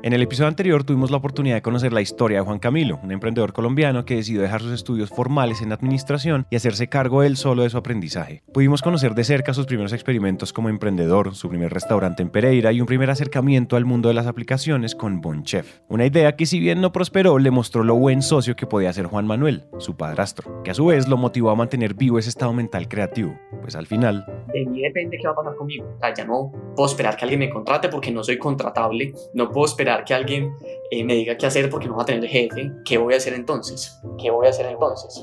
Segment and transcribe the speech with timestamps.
[0.00, 3.10] En el episodio anterior tuvimos la oportunidad de conocer la historia de Juan Camilo, un
[3.10, 7.64] emprendedor colombiano que decidió dejar sus estudios formales en administración y hacerse cargo él solo
[7.64, 8.44] de su aprendizaje.
[8.54, 12.80] Pudimos conocer de cerca sus primeros experimentos como emprendedor, su primer restaurante en Pereira y
[12.80, 15.80] un primer acercamiento al mundo de las aplicaciones con Bonchef.
[15.88, 19.06] Una idea que si bien no prosperó, le mostró lo buen socio que podía ser
[19.06, 22.52] Juan Manuel, su padrastro, que a su vez lo motivó a mantener vivo ese estado
[22.52, 24.24] mental creativo, pues al final...
[24.52, 25.86] De mí depende qué va a pasar conmigo.
[25.96, 29.50] O sea, ya no puedo esperar que alguien me contrate porque no soy contratable, no
[29.50, 30.54] puedo esperar que alguien
[30.90, 33.34] eh, me diga qué hacer porque no va a tener jefe, ¿qué voy a hacer
[33.34, 33.98] entonces?
[34.20, 35.20] ¿Qué voy a hacer entonces?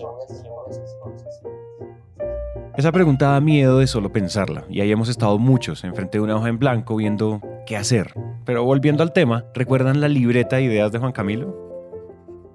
[2.78, 6.36] Esa pregunta da miedo de solo pensarla, y ahí hemos estado muchos enfrente de una
[6.36, 8.14] hoja en blanco viendo qué hacer.
[8.44, 11.56] Pero volviendo al tema, ¿recuerdan la libreta de ideas de Juan Camilo?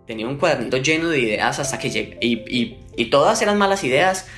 [0.06, 4.28] Tenía un cuadernito lleno de ideas hasta que llegué, y, y, todas eran malas ideas,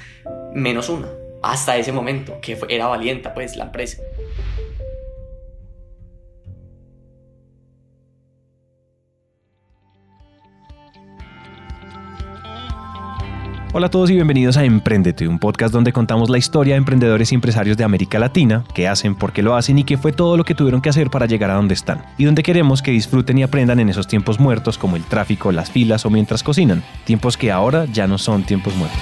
[0.55, 1.09] menos una,
[1.43, 4.01] hasta ese momento, que era valienta, pues, la empresa.
[13.75, 17.33] Hola a todos y bienvenidos a Emprendete, un podcast donde contamos la historia de emprendedores
[17.33, 20.37] y empresarios de América Latina, qué hacen, por qué lo hacen y qué fue todo
[20.37, 22.05] lo que tuvieron que hacer para llegar a donde están.
[22.19, 25.71] Y donde queremos que disfruten y aprendan en esos tiempos muertos como el tráfico, las
[25.71, 29.01] filas o mientras cocinan, tiempos que ahora ya no son tiempos muertos.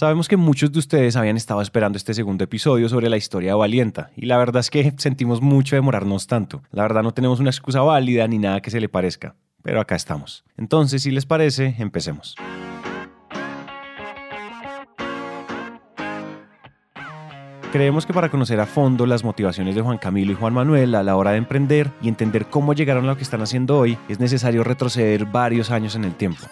[0.00, 3.58] Sabemos que muchos de ustedes habían estado esperando este segundo episodio sobre la historia de
[3.58, 6.62] Valienta, y la verdad es que sentimos mucho demorarnos tanto.
[6.72, 9.96] La verdad no tenemos una excusa válida ni nada que se le parezca, pero acá
[9.96, 10.42] estamos.
[10.56, 12.34] Entonces, si les parece, empecemos.
[17.70, 21.02] Creemos que para conocer a fondo las motivaciones de Juan Camilo y Juan Manuel a
[21.02, 24.18] la hora de emprender y entender cómo llegaron a lo que están haciendo hoy, es
[24.18, 26.46] necesario retroceder varios años en el tiempo.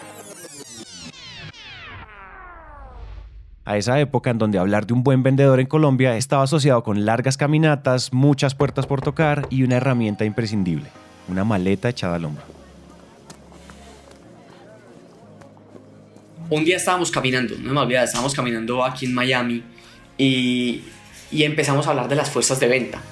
[3.69, 7.05] A esa época en donde hablar de un buen vendedor en Colombia estaba asociado con
[7.05, 10.88] largas caminatas, muchas puertas por tocar y una herramienta imprescindible,
[11.28, 12.44] una maleta echada al hombro.
[16.48, 19.62] Un día estábamos caminando, no me olvido, estábamos caminando aquí en Miami
[20.16, 20.84] y,
[21.31, 23.03] y empezamos a hablar de las fuerzas de venta.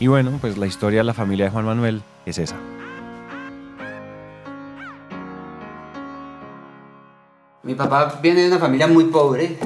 [0.00, 2.56] Y bueno, pues la historia de la familia de Juan Manuel es esa.
[7.64, 9.56] Mi papá viene de una familia muy pobre,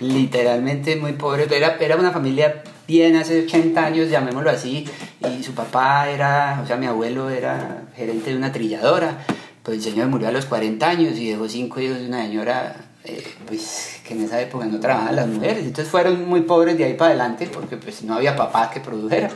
[0.00, 4.84] literalmente muy pobre, era, era una familia bien hace 80 años, llamémoslo así,
[5.20, 9.24] y su papá era, o sea, mi abuelo era gerente de una trilladora,
[9.62, 12.74] pues el señor murió a los 40 años y dejó cinco hijos de una señora,
[13.04, 16.84] eh, pues que en esa época no trabajaban las mujeres, entonces fueron muy pobres de
[16.84, 19.30] ahí para adelante porque pues no había papá que produjera.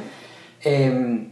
[0.65, 1.28] Em,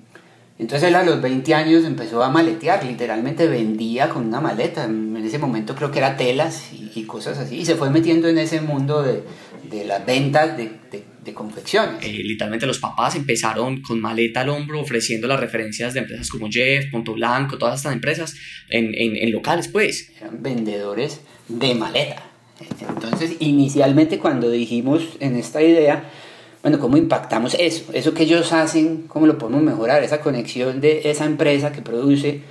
[0.60, 4.86] entonces él a los 20 años empezó a maletear, literalmente vendía con una maleta.
[5.22, 7.58] En ese momento creo que era telas y, cosas así.
[7.58, 9.22] Y se fue metiendo en ese mundo de,
[9.70, 10.72] de las ventas de,
[11.22, 12.04] de, confecciones.
[12.04, 16.48] Eh, literalmente los papás empezaron con maleta al hombro ofreciendo las referencias de empresas como
[16.50, 18.34] Jeff, Punto Blanco, todas estas empresas
[18.68, 20.10] en, en, en locales pues.
[20.20, 22.24] Eran vendedores de maleta.
[22.80, 26.10] Entonces inicialmente cuando dijimos en esta idea
[26.62, 27.92] bueno, ¿cómo impactamos eso?
[27.92, 30.02] Eso que ellos hacen, ¿cómo lo podemos mejorar?
[30.02, 32.42] Esa conexión de esa empresa que produce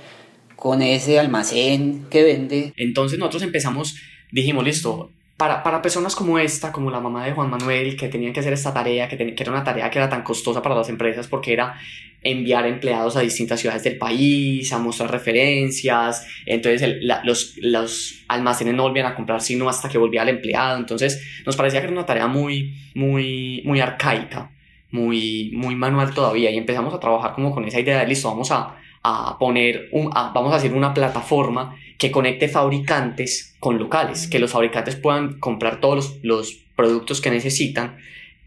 [0.62, 2.72] con ese almacén que vende.
[2.76, 3.96] Entonces nosotros empezamos,
[4.30, 8.32] dijimos, listo, para, para, personas como esta, como la mamá de Juan Manuel, que tenían
[8.32, 10.88] que hacer esta tarea, que, que, era una tarea que era tan costosa para las
[10.88, 11.74] empresas porque era
[12.22, 18.84] enviar empleados a distintas ciudades del país, a mostrar referencias, entonces los, los almacenes no
[18.84, 22.06] volvían a comprar sino hasta que volvía el empleado, entonces nos parecía que era una
[22.06, 24.52] tarea muy, muy, muy arcaica,
[24.92, 28.52] muy, muy manual todavía y empezamos a trabajar como con esa idea de, listo, vamos
[28.52, 34.38] a a poner, un, vamos a hacer una plataforma que conecte fabricantes con locales, que
[34.38, 37.96] los fabricantes puedan comprar todos los, los productos que necesitan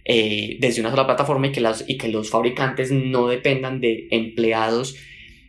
[0.03, 4.07] eh, desde una sola plataforma y que, las, y que los fabricantes no dependan de
[4.11, 4.95] empleados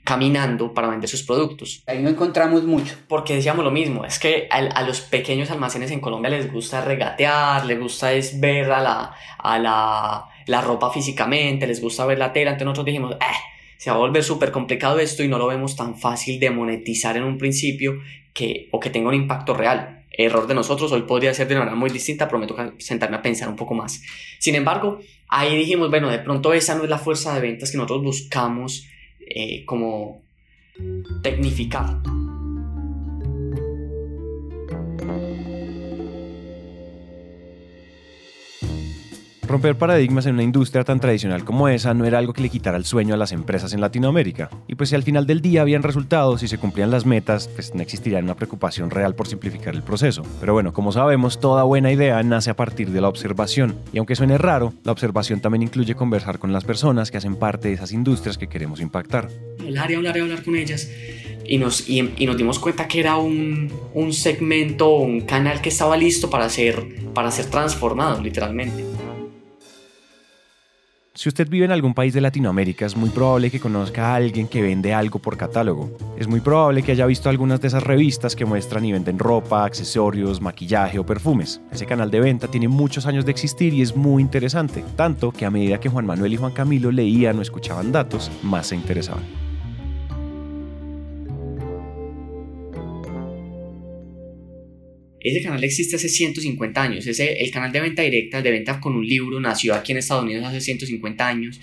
[0.02, 1.82] caminando para vender sus productos.
[1.86, 2.94] Ahí no encontramos mucho.
[3.08, 6.80] Porque decíamos lo mismo, es que a, a los pequeños almacenes en Colombia les gusta
[6.80, 12.18] regatear, les gusta es ver a la, a la, la ropa físicamente, les gusta ver
[12.18, 15.38] la tela, entonces nosotros dijimos, eh, se va a volver súper complicado esto y no
[15.38, 18.00] lo vemos tan fácil de monetizar en un principio
[18.32, 20.04] que, o que tenga un impacto real.
[20.10, 23.48] Error de nosotros, hoy podría ser de una manera muy distinta, prometo sentarme a pensar
[23.48, 24.02] un poco más.
[24.38, 27.76] Sin embargo, ahí dijimos, bueno, de pronto esa no es la fuerza de ventas que
[27.76, 28.86] nosotros buscamos
[29.20, 30.22] eh, como
[31.22, 32.00] tecnificar.
[39.46, 42.76] Romper paradigmas en una industria tan tradicional como esa no era algo que le quitara
[42.76, 44.50] el sueño a las empresas en Latinoamérica.
[44.66, 47.72] Y pues si al final del día habían resultados y se cumplían las metas, pues
[47.72, 50.24] no existiría una preocupación real por simplificar el proceso.
[50.40, 53.76] Pero bueno, como sabemos, toda buena idea nace a partir de la observación.
[53.92, 57.68] Y aunque suene raro, la observación también incluye conversar con las personas que hacen parte
[57.68, 59.28] de esas industrias que queremos impactar.
[59.60, 60.90] Hablar y hablar y hablar con ellas.
[61.48, 65.96] Y nos, y, nos dimos cuenta que era un, un segmento, un canal que estaba
[65.96, 66.84] listo para ser,
[67.14, 69.05] para ser transformado, literalmente.
[71.16, 74.46] Si usted vive en algún país de Latinoamérica, es muy probable que conozca a alguien
[74.46, 75.90] que vende algo por catálogo.
[76.18, 79.64] Es muy probable que haya visto algunas de esas revistas que muestran y venden ropa,
[79.64, 81.62] accesorios, maquillaje o perfumes.
[81.72, 85.46] Ese canal de venta tiene muchos años de existir y es muy interesante, tanto que
[85.46, 89.45] a medida que Juan Manuel y Juan Camilo leían o escuchaban datos, más se interesaban.
[95.26, 97.04] Ese canal existe hace 150 años.
[97.04, 100.22] Ese, el canal de venta directa, de venta con un libro, nació aquí en Estados
[100.22, 101.60] Unidos hace 150 años,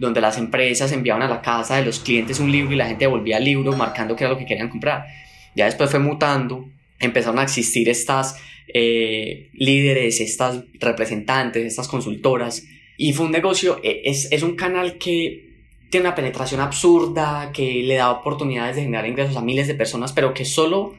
[0.00, 3.04] donde las empresas enviaban a la casa de los clientes un libro y la gente
[3.04, 5.06] devolvía el libro marcando qué era lo que querían comprar.
[5.54, 6.68] Ya después fue mutando,
[6.98, 12.66] empezaron a existir estas eh, líderes, estas representantes, estas consultoras,
[12.96, 15.50] y fue un negocio, e, es, es un canal que
[15.88, 20.12] tiene una penetración absurda, que le da oportunidades de generar ingresos a miles de personas,
[20.12, 20.96] pero que solo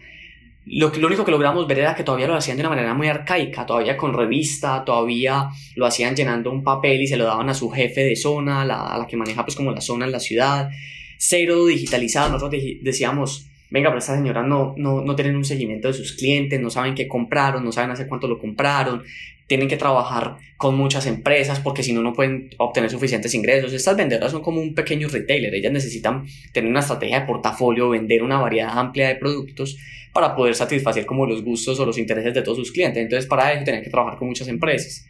[0.66, 3.08] lo, lo único que logramos ver era que todavía lo hacían de una manera muy
[3.08, 7.54] arcaica, todavía con revista, todavía lo hacían llenando un papel y se lo daban a
[7.54, 10.70] su jefe de zona, a la, que maneja pues como la zona en la ciudad,
[11.18, 15.94] cero digitalizado, nosotros decíamos, venga, pero estas señoras no, no, no tienen un seguimiento de
[15.94, 19.04] sus clientes, no saben qué compraron, no saben hace cuánto lo compraron,
[19.48, 23.74] tienen que trabajar con muchas empresas porque si no, no pueden obtener suficientes ingresos.
[23.74, 28.24] Estas vendedoras son como un pequeño retailer, ellas necesitan tener una estrategia de portafolio, vender
[28.24, 29.78] una variedad amplia de productos
[30.16, 33.04] para poder satisfacer como los gustos o los intereses de todos sus clientes.
[33.04, 35.04] Entonces, para eso tienen que trabajar con muchas empresas.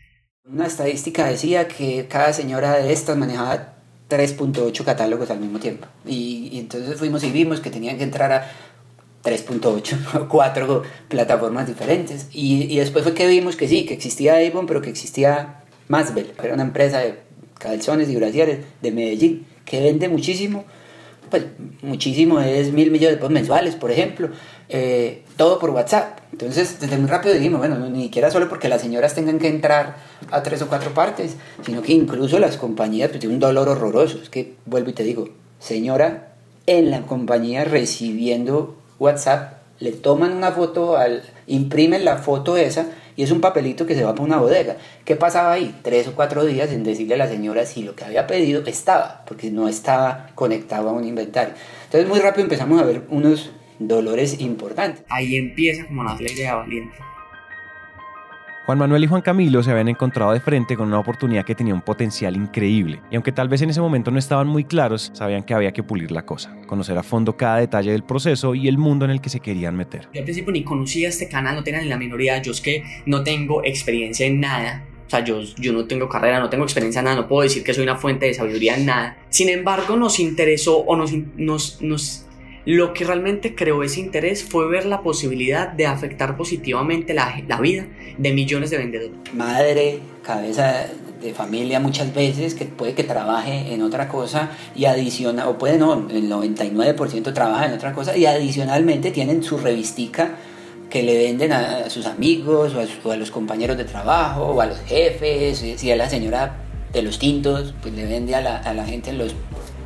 [0.52, 3.76] Una estadística decía que cada señora de estas manejaba
[4.10, 5.86] 3.8 catálogos al mismo tiempo.
[6.08, 8.52] Y, entonces fuimos y vimos que tenían que entrar a
[9.24, 12.28] 3.8, cuatro plataformas diferentes.
[12.34, 16.34] Y, y, después fue que vimos que sí, que existía Avon, pero que existía Masbel,
[16.44, 17.20] era una empresa de
[17.60, 20.66] calzones y brasieres de Medellín, que vende muchísimo,
[21.30, 21.46] pues
[21.82, 24.30] muchísimo es mil millones de pesos mensuales, por ejemplo,
[24.70, 26.20] eh, todo por WhatsApp.
[26.32, 29.98] Entonces, desde muy rápido dijimos, bueno, ni siquiera solo porque las señoras tengan que entrar
[30.32, 31.36] a tres o cuatro partes,
[31.66, 34.20] sino que incluso las compañías pues, tienen un dolor horroroso.
[34.22, 35.30] Es que, vuelvo y te digo,
[35.60, 36.36] señora
[36.68, 43.24] en la compañía recibiendo WhatsApp, le toman una foto, al, imprimen la foto esa y
[43.24, 44.78] es un papelito que se va para una bodega.
[45.04, 45.76] ¿Qué pasaba ahí?
[45.82, 49.24] Tres o cuatro días en decirle a la señora si lo que había pedido estaba,
[49.26, 51.54] porque no estaba conectado a un inventario.
[51.86, 55.04] Entonces muy rápido empezamos a ver unos dolores importantes.
[55.10, 56.96] Ahí empieza como la idea valiente.
[58.66, 61.76] Juan Manuel y Juan Camilo se habían encontrado de frente con una oportunidad que tenía
[61.76, 65.44] un potencial increíble, y aunque tal vez en ese momento no estaban muy claros, sabían
[65.44, 68.80] que había que pulir la cosa, conocer a fondo cada detalle del proceso y el
[68.80, 70.10] mundo en el que se querían meter.
[70.14, 72.84] Yo al principio ni conocía este canal, no tenía ni la minoría, yo es que
[73.06, 77.02] no tengo experiencia en nada, o sea, yo, yo no tengo carrera, no tengo experiencia
[77.02, 79.18] en nada, no puedo decir que soy una fuente de sabiduría en nada.
[79.30, 82.26] Sin embargo, nos interesó o nos, nos
[82.66, 87.60] lo que realmente creó ese interés fue ver la posibilidad de afectar positivamente la, la
[87.62, 87.86] vida
[88.18, 89.12] de millones de vendedores.
[89.34, 90.88] Madre, cabeza
[91.22, 95.78] de familia muchas veces que puede que trabaje en otra cosa y adiciona, o puede
[95.78, 100.36] no, el 99% trabaja en otra cosa y adicionalmente tienen su revistica
[100.90, 104.80] que le venden a, sus amigos o a, los compañeros de trabajo o a los
[104.82, 106.58] jefes, si a la señora
[106.94, 109.36] de los tintos, pues le vende a la, a la gente en los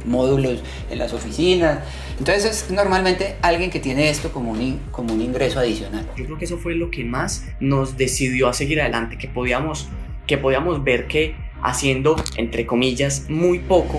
[0.05, 0.59] módulos
[0.89, 1.79] en las oficinas.
[2.19, 6.05] Entonces es normalmente alguien que tiene esto como un, como un ingreso adicional.
[6.17, 9.87] Yo creo que eso fue lo que más nos decidió a seguir adelante, que podíamos,
[10.27, 13.97] que podíamos ver que haciendo, entre comillas, muy poco,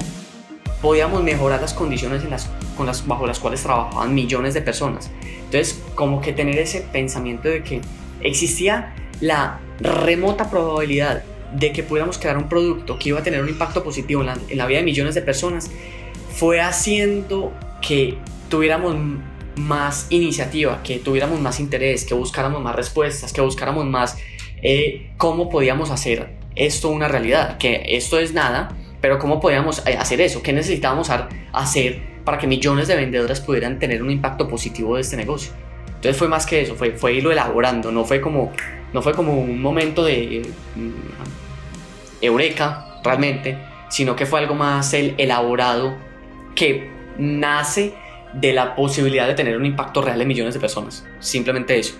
[0.83, 5.11] podíamos mejorar las condiciones en las, con las, bajo las cuales trabajaban millones de personas.
[5.45, 7.81] Entonces, como que tener ese pensamiento de que
[8.21, 11.23] existía la remota probabilidad
[11.53, 14.67] de que pudiéramos crear un producto que iba a tener un impacto positivo en la,
[14.67, 15.71] vida de millones de personas,
[16.33, 18.19] fue haciendo que
[18.49, 18.97] tuviéramos
[19.57, 24.19] más iniciativa, que tuviéramos más interés, que buscáramos más respuestas, que buscáramos más
[24.63, 29.97] eh, cómo podíamos hacer esto una realidad, que esto es nada, pero cómo podíamos eh,
[29.97, 31.11] hacer eso, qué necesitábamos
[31.53, 35.53] hacer para que millones de vendedores pudieran tener un impacto positivo de este negocio.
[35.87, 38.53] Entonces fue más que eso, fue, fue irlo elaborando, no fue como,
[38.93, 40.43] no fue como un momento de
[42.21, 43.59] eureka realmente,
[43.89, 45.97] sino que fue algo más el elaborado
[46.55, 47.95] que nace
[48.33, 51.05] de la posibilidad de tener un impacto real en millones de personas.
[51.19, 51.95] Simplemente eso.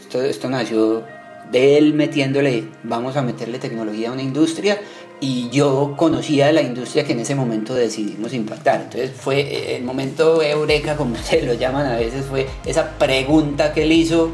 [0.00, 1.04] Esto, esto nació
[1.50, 4.80] de él metiéndole, vamos a meterle tecnología a una industria
[5.20, 8.82] y yo conocía la industria que en ese momento decidimos impactar.
[8.82, 13.72] Entonces fue eh, el momento eureka, como se lo llaman a veces, fue esa pregunta
[13.72, 14.30] que él hizo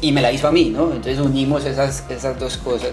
[0.00, 0.92] y me la hizo a mí, ¿no?
[0.92, 2.92] Entonces unimos esas, esas dos cosas.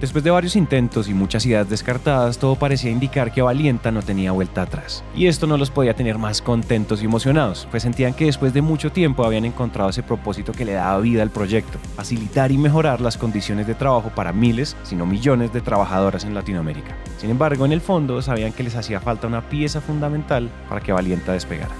[0.00, 4.30] Después de varios intentos y muchas ideas descartadas, todo parecía indicar que Valienta no tenía
[4.30, 5.02] vuelta atrás.
[5.14, 8.60] Y esto no los podía tener más contentos y emocionados, pues sentían que después de
[8.60, 13.00] mucho tiempo habían encontrado ese propósito que le daba vida al proyecto, facilitar y mejorar
[13.00, 16.94] las condiciones de trabajo para miles, si no millones de trabajadoras en Latinoamérica.
[17.16, 20.92] Sin embargo, en el fondo sabían que les hacía falta una pieza fundamental para que
[20.92, 21.74] Valienta despegara.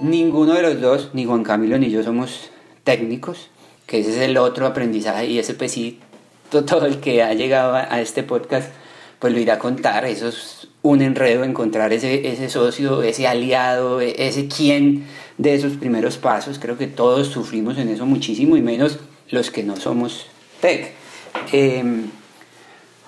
[0.00, 2.50] Ninguno de los dos, ni Juan Camilo ni yo somos
[2.84, 3.48] técnicos,
[3.86, 6.00] que ese es el otro aprendizaje y ese sí,
[6.50, 8.70] todo el que ha llegado a este podcast
[9.20, 14.00] pues lo irá a contar, eso es un enredo encontrar ese, ese socio, ese aliado,
[14.00, 15.04] ese quien
[15.36, 19.62] de esos primeros pasos, creo que todos sufrimos en eso muchísimo y menos los que
[19.62, 20.26] no somos
[20.62, 20.94] tech.
[21.52, 22.10] Em,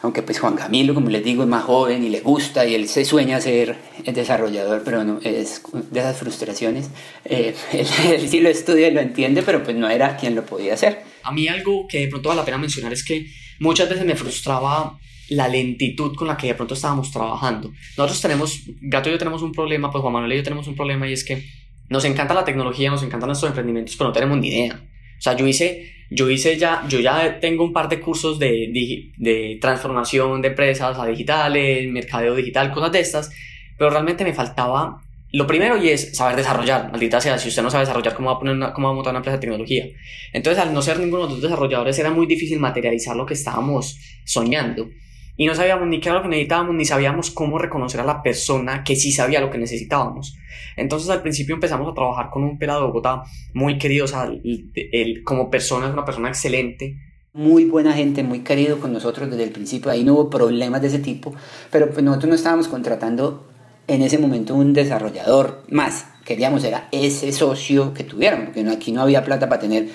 [0.02, 2.88] aunque pues Juan Camilo, como les digo, es más joven y le gusta y él
[2.88, 6.90] se sueña ser desarrollador, pero no, es de esas frustraciones.
[7.25, 10.75] Eh, él, sí lo estudia y lo entiende, pero pues no era quien lo podía
[10.75, 11.04] hacer.
[11.23, 13.26] A mí algo que de pronto vale la pena mencionar es que
[13.61, 17.73] muchas veces me frustraba la lentitud con la que de pronto estábamos trabajando.
[17.97, 20.75] Nosotros tenemos, Gato y yo tenemos un problema, pues Juan Manuel y yo tenemos un
[20.75, 21.47] problema y es que
[21.88, 24.82] nos encanta la tecnología, nos encantan nuestros emprendimientos, pero no tenemos ni idea.
[25.18, 29.11] O sea, yo hice, yo hice ya, yo ya tengo un par de cursos de,
[29.16, 33.31] de transformación de empresas a digitales, mercadeo digital, cosas de estas,
[33.78, 35.00] pero realmente me faltaba
[35.33, 38.37] lo primero y es saber desarrollar, maldita sea, si usted no sabe desarrollar, ¿cómo va
[38.37, 39.87] a, poner cómo va a montar una empresa de tecnología?
[40.35, 43.99] Entonces, al no ser ninguno de los desarrolladores, era muy difícil materializar lo que estábamos
[44.26, 44.90] soñando.
[45.36, 48.22] Y no sabíamos ni qué era lo que necesitábamos, ni sabíamos cómo reconocer a la
[48.22, 50.36] persona que sí sabía lo que necesitábamos.
[50.76, 53.22] Entonces al principio empezamos a trabajar con un pelado de Bogotá
[53.54, 56.98] muy querido, o sea, él, como persona es una persona excelente.
[57.32, 60.88] Muy buena gente, muy querido con nosotros desde el principio, ahí no hubo problemas de
[60.88, 61.34] ese tipo,
[61.70, 63.48] pero pues nosotros no estábamos contratando
[63.88, 69.00] en ese momento un desarrollador más, queríamos era ese socio que tuviéramos, porque aquí no
[69.00, 69.88] había plata para tener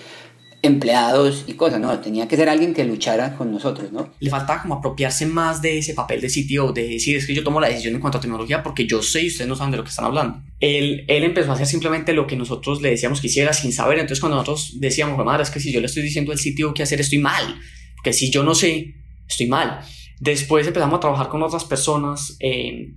[0.68, 4.10] empleados y cosas, no, tenía que ser alguien que luchara con nosotros, ¿no?
[4.20, 7.44] Le faltaba como apropiarse más de ese papel de sitio, de decir, es que yo
[7.44, 9.78] tomo la decisión en cuanto a tecnología porque yo sé y ustedes no saben de
[9.78, 10.44] lo que están hablando.
[10.60, 13.98] Él, él empezó a hacer simplemente lo que nosotros le decíamos que hiciera sin saber,
[13.98, 16.84] entonces cuando nosotros decíamos, madre, es que si yo le estoy diciendo al sitio qué
[16.84, 17.60] hacer, estoy mal,
[17.96, 18.96] porque si yo no sé,
[19.28, 19.82] estoy mal.
[20.20, 22.94] Después empezamos a trabajar con otras personas, eh,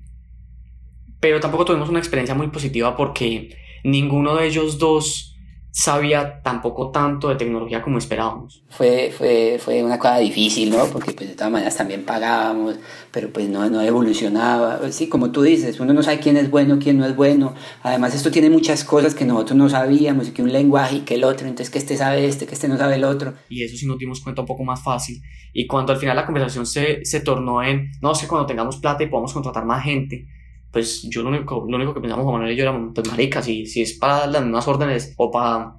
[1.20, 5.29] pero tampoco tuvimos una experiencia muy positiva porque ninguno de ellos dos
[5.72, 8.64] sabía tampoco tanto de tecnología como esperábamos.
[8.68, 10.86] Fue, fue, fue una cosa difícil, ¿no?
[10.86, 12.76] Porque pues de todas maneras también pagábamos,
[13.10, 14.80] pero pues no, no evolucionaba.
[14.90, 17.54] Sí, como tú dices, uno no sabe quién es bueno, quién no es bueno.
[17.82, 21.14] Además esto tiene muchas cosas que nosotros no sabíamos, y que un lenguaje y que
[21.14, 23.34] el otro, entonces que este sabe este, que este no sabe el otro.
[23.48, 25.22] Y eso sí nos dimos cuenta un poco más fácil.
[25.52, 29.02] Y cuando al final la conversación se, se tornó en, no sé, cuando tengamos plata
[29.02, 30.26] y podamos contratar más gente,
[30.72, 33.42] pues yo lo único, lo único que pensamos Juan Manuel y yo era, pues marica,
[33.42, 35.74] si, si es para las mismas órdenes, o para,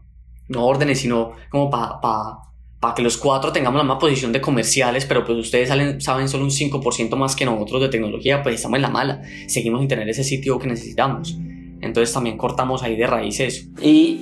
[0.50, 2.40] no órdenes, sino como para, para,
[2.80, 6.28] para que los cuatro tengamos la misma posición de comerciales, pero pues ustedes salen, saben
[6.28, 9.88] solo un 5% más que nosotros de tecnología, pues estamos en la mala, seguimos sin
[9.88, 11.38] tener ese sitio que necesitamos.
[11.80, 13.68] Entonces también cortamos ahí de raíz eso.
[13.82, 14.22] Y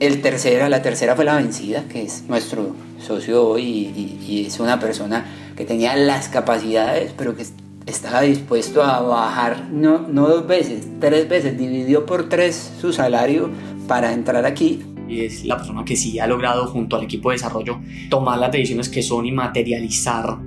[0.00, 4.58] el tercera, la tercera fue la vencida, que es nuestro socio hoy y, y es
[4.58, 5.24] una persona
[5.56, 7.44] que tenía las capacidades, pero que
[7.90, 13.50] estaba dispuesto a bajar, no, no dos veces, tres veces, dividió por tres su salario
[13.86, 14.82] para entrar aquí.
[15.08, 18.52] Y es la persona que sí ha logrado junto al equipo de desarrollo tomar las
[18.52, 20.38] decisiones que son y materializar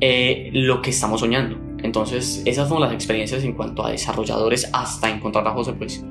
[0.00, 1.56] eh, lo que estamos soñando.
[1.82, 6.04] Entonces esas son las experiencias en cuanto a desarrolladores hasta encontrar a José pues.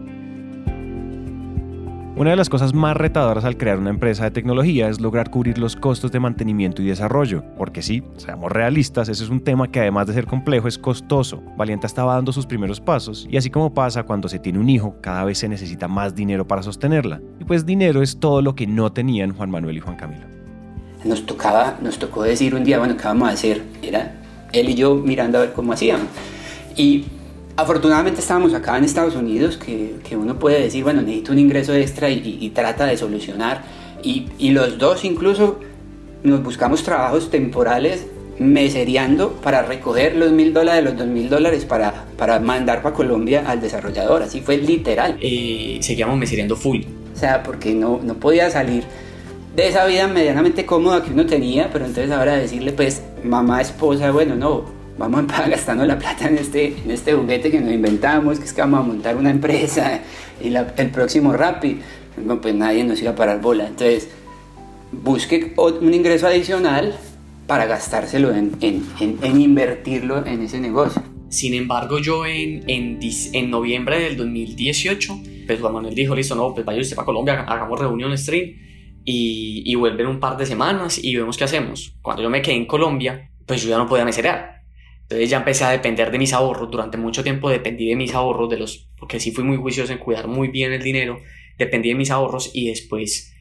[2.22, 5.58] Una de las cosas más retadoras al crear una empresa de tecnología es lograr cubrir
[5.58, 9.80] los costos de mantenimiento y desarrollo, porque sí, seamos realistas, ese es un tema que
[9.80, 11.42] además de ser complejo es costoso.
[11.58, 14.98] Valienta estaba dando sus primeros pasos y así como pasa cuando se tiene un hijo,
[15.02, 17.20] cada vez se necesita más dinero para sostenerla.
[17.40, 20.28] Y pues dinero es todo lo que no tenían Juan Manuel y Juan Camilo.
[21.04, 23.64] Nos tocaba, nos tocó decir un día, bueno, ¿qué vamos a hacer?
[23.82, 24.14] Era
[24.54, 26.06] él y yo mirando a ver cómo hacíamos.
[26.78, 27.04] Y
[27.58, 31.74] Afortunadamente estábamos acá en Estados Unidos, que, que, uno puede decir, bueno, necesito un ingreso
[31.74, 33.64] extra y, y, trata de solucionar.
[34.04, 35.60] Y, y, los dos incluso
[36.24, 38.08] nos buscamos trabajos temporales
[38.40, 43.44] mesereando para recoger los mil dólares, los dos mil dólares para, para mandar para Colombia
[43.46, 44.24] al desarrollador.
[44.24, 45.18] Así fue literal.
[45.22, 46.82] Eh, seguíamos mesereando full.
[47.14, 48.84] O sea, porque no, no podía salir
[49.56, 54.12] de esa vida medianamente cómoda que uno tenía, pero entonces ahora decirle pues mamá, esposa,
[54.12, 54.66] bueno, no,
[55.02, 58.54] vamos a gastando la plata en este, en este juguete que nos inventamos, que es
[58.54, 60.02] que vamos a montar una empresa
[60.42, 61.80] y el próximo Rappi.
[62.42, 63.68] Pues nadie nos iba a parar bola.
[63.68, 64.10] Entonces,
[64.92, 66.96] busque un ingreso adicional
[67.48, 71.02] para gastárselo en, en, en, invertirlo en ese negocio.
[71.30, 76.54] Sin embargo, yo en, en, en noviembre del 2018, pues Juan Manuel dijo, listo, no,
[76.54, 78.52] pues vaya usted para Colombia, hagamos reunión stream
[79.04, 81.96] y, y vuelven un par de semanas y vemos qué hacemos.
[82.02, 84.61] Cuando yo me quedé en Colombia, pues yo ya no podía meserear.
[85.12, 86.72] Entonces ya empecé a depender de mis ahorros.
[86.72, 90.00] Durante mucho tiempo dependí de mis ahorros, de los, porque sí fui muy juicioso en
[90.00, 91.20] cuidar muy bien el dinero.
[91.58, 93.36] Dependí de mis ahorros y después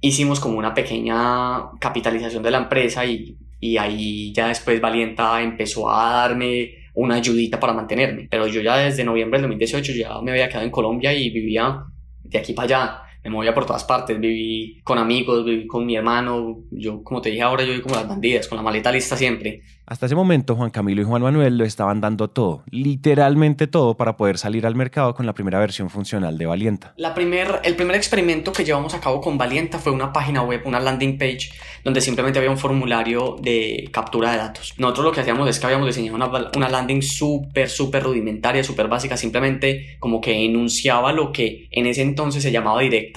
[0.00, 5.90] hicimos como una pequeña capitalización de la empresa y, y ahí ya después Valienta empezó
[5.90, 8.28] a darme una ayudita para mantenerme.
[8.30, 11.84] Pero yo ya desde noviembre del 2018 ya me había quedado en Colombia y vivía
[12.22, 15.96] de aquí para allá me movía por todas partes, viví con amigos, viví con mi
[15.96, 19.16] hermano, yo como te dije ahora, yo viví como las bandidas, con la maleta lista
[19.16, 19.62] siempre.
[19.86, 24.16] Hasta ese momento Juan Camilo y Juan Manuel lo estaban dando todo, literalmente todo para
[24.16, 26.94] poder salir al mercado con la primera versión funcional de Valienta.
[26.96, 30.62] La primer, el primer experimento que llevamos a cabo con Valienta fue una página web,
[30.64, 31.50] una landing page,
[31.84, 34.74] donde simplemente había un formulario de captura de datos.
[34.78, 38.88] Nosotros lo que hacíamos es que habíamos diseñado una, una landing súper, súper rudimentaria, súper
[38.88, 43.11] básica, simplemente como que enunciaba lo que en ese entonces se llamaba directo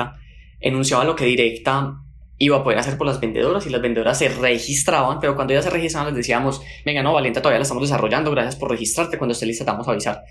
[0.60, 2.02] enunciaba lo que Directa
[2.38, 5.66] iba a poder hacer por las vendedoras y las vendedoras se registraban, pero cuando ellas
[5.66, 9.34] se registraban les decíamos, venga, no, Valienta todavía la estamos desarrollando, gracias por registrarte, cuando
[9.34, 10.24] esté lista te vamos a avisar.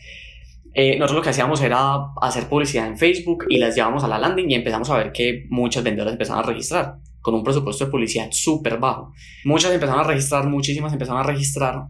[0.74, 4.18] Eh, nosotros lo que hacíamos era hacer publicidad en Facebook y las llevamos a la
[4.18, 7.90] landing y empezamos a ver que muchas vendedoras empezaron a registrar con un presupuesto de
[7.90, 9.12] publicidad súper bajo.
[9.44, 11.86] Muchas empezaron a registrar, muchísimas empezaron a registrar.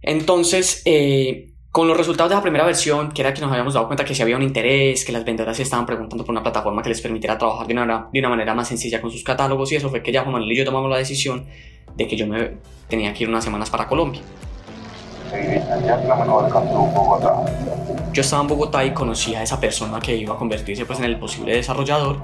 [0.00, 3.86] Entonces, eh, con los resultados de la primera versión, que era que nos habíamos dado
[3.86, 6.82] cuenta que si había un interés, que las vendedoras se estaban preguntando por una plataforma
[6.82, 9.76] que les permitiera trabajar de una, de una manera más sencilla con sus catálogos y
[9.76, 11.46] eso fue que ya Juan Manuel y yo tomamos la decisión
[11.94, 12.54] de que yo me
[12.88, 14.20] tenía que ir unas semanas para Colombia.
[18.12, 21.04] Yo estaba en Bogotá y conocí a esa persona que iba a convertirse pues, en
[21.04, 22.22] el posible desarrollador.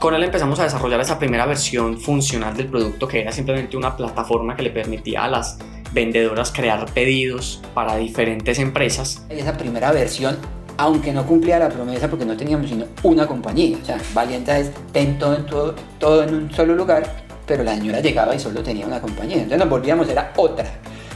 [0.00, 3.96] Con él empezamos a desarrollar esa primera versión funcional del producto que era simplemente una
[3.96, 5.56] plataforma que le permitía a las
[5.92, 9.24] vendedoras crear pedidos para diferentes empresas.
[9.28, 10.36] Esa primera versión,
[10.76, 14.70] aunque no cumplía la promesa porque no teníamos sino una compañía, o sea, Valienta es
[14.92, 18.86] ten todo, todo, todo en un solo lugar, pero la señora llegaba y solo tenía
[18.86, 20.66] una compañía, entonces nos volvíamos, era otra.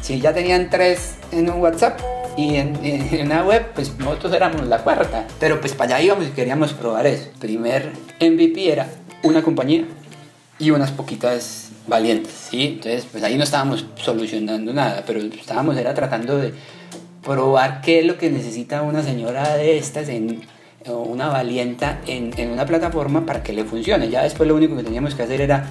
[0.00, 2.00] Si ya tenían tres en un WhatsApp,
[2.36, 5.26] y en, en, una web, pues nosotros éramos la cuarta.
[5.38, 7.28] Pero pues para allá íbamos y queríamos probar eso.
[7.38, 8.88] Primer MVP era
[9.22, 9.84] una compañía
[10.58, 12.64] y unas poquitas valientes, ¿sí?
[12.74, 16.52] Entonces, pues ahí no estábamos solucionando nada, pero estábamos era tratando de
[17.22, 20.42] probar qué es lo que necesita una señora de estas en
[20.86, 24.08] una valienta en, en una plataforma para que le funcione.
[24.08, 25.66] Ya después lo único que teníamos que hacer era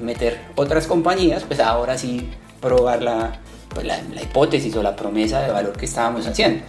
[0.00, 2.28] meter otras compañías, pues ahora sí
[2.60, 3.40] probar la,
[3.74, 6.64] pues la, hipótesis o la promesa de valor que estábamos haciendo.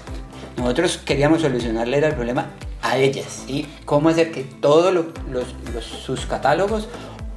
[0.58, 2.48] Nosotros queríamos solucionarle el problema
[2.82, 6.88] a ellas, y cómo hacer que todos los, los, sus catálogos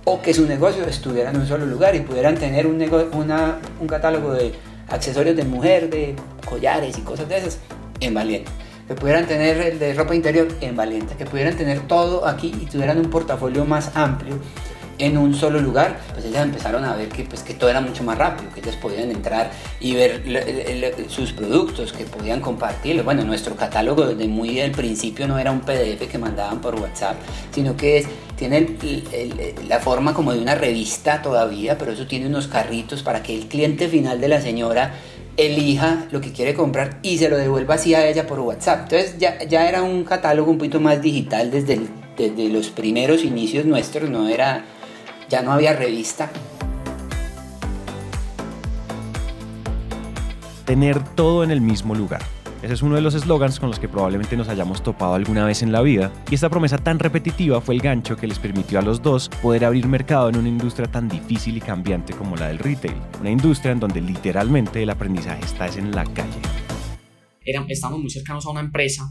[0.05, 3.87] o que su negocio estuviera en un solo lugar y pudieran tener un, una, un
[3.87, 4.53] catálogo de
[4.88, 6.17] accesorios de mujer, de
[6.49, 7.59] collares y cosas de esas
[8.01, 8.51] en Valiente.
[8.88, 11.15] Que pudieran tener el de ropa interior en Valiente.
[11.17, 14.38] Que pudieran tener todo aquí y tuvieran un portafolio más amplio
[15.03, 18.05] en un solo lugar, pues ellas empezaron a ver que, pues, que todo era mucho
[18.05, 20.23] más rápido, que ellas podían entrar y ver
[21.09, 23.03] sus productos, que podían compartirlo.
[23.03, 27.17] Bueno, nuestro catálogo desde muy al principio no era un PDF que mandaban por WhatsApp,
[27.51, 28.77] sino que es, tiene
[29.67, 33.49] la forma como de una revista todavía, pero eso tiene unos carritos para que el
[33.49, 34.95] cliente final de la señora
[35.37, 38.83] elija lo que quiere comprar y se lo devuelva así a ella por WhatsApp.
[38.85, 41.81] Entonces ya, ya era un catálogo un poquito más digital desde,
[42.17, 44.65] desde los primeros inicios nuestros, no era
[45.33, 46.31] ya no había revista.
[50.66, 52.21] Tener todo en el mismo lugar.
[52.62, 55.62] Ese es uno de los eslogans con los que probablemente nos hayamos topado alguna vez
[55.62, 58.83] en la vida, y esta promesa tan repetitiva fue el gancho que les permitió a
[58.83, 62.59] los dos poder abrir mercado en una industria tan difícil y cambiante como la del
[62.59, 66.42] retail, una industria en donde literalmente el aprendizaje está en la calle.
[67.68, 69.09] estamos muy cercanos a una empresa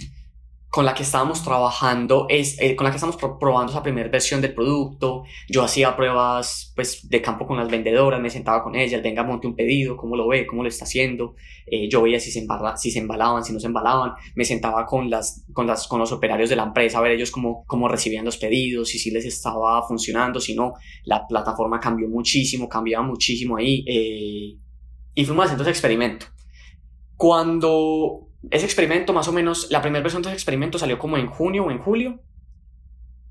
[0.72, 4.40] con la que estábamos trabajando, es, eh, con la que estamos probando esa primera versión
[4.40, 5.24] del producto.
[5.50, 9.48] Yo hacía pruebas pues, de campo con las vendedoras, me sentaba con ellas, venga, monte
[9.48, 11.36] un pedido, cómo lo ve, cómo lo está haciendo.
[11.68, 14.14] Eh, yo veía si se, si se embalaban, si no se embalaban.
[14.34, 17.32] Me sentaba con, las, con, las, con los operarios de la empresa a ver ellos
[17.32, 20.76] cómo, cómo recibían los pedidos, si sí les estaba funcionando, si no.
[21.04, 23.84] La plataforma cambió muchísimo, cambiaba muchísimo ahí.
[23.86, 24.58] Eh,
[25.16, 26.28] y fuimos haciendo ese experimento.
[27.18, 31.28] Cuando ese experimento, más o menos, la primera versión de ese experimento salió como en
[31.28, 32.20] junio o en julio.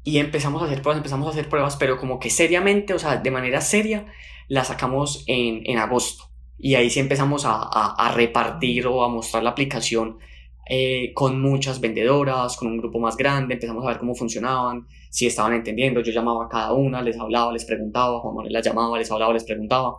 [0.02, 3.16] Y empezamos a hacer pruebas, empezamos a hacer pruebas, pero como que seriamente, o sea,
[3.16, 4.06] de manera seria,
[4.48, 6.24] la sacamos en, en agosto.
[6.58, 10.18] y ahí sí empezamos a, a, repartir o a mostrar la aplicación
[10.68, 15.26] eh, con muchas vendedoras, con un grupo más grande, empezamos a ver cómo funcionaban, si
[15.26, 18.98] estaban entendiendo, yo llamaba a cada una, les hablaba, les preguntaba, Juan Manuel las llamaba,
[18.98, 19.96] les hablaba, les preguntaba.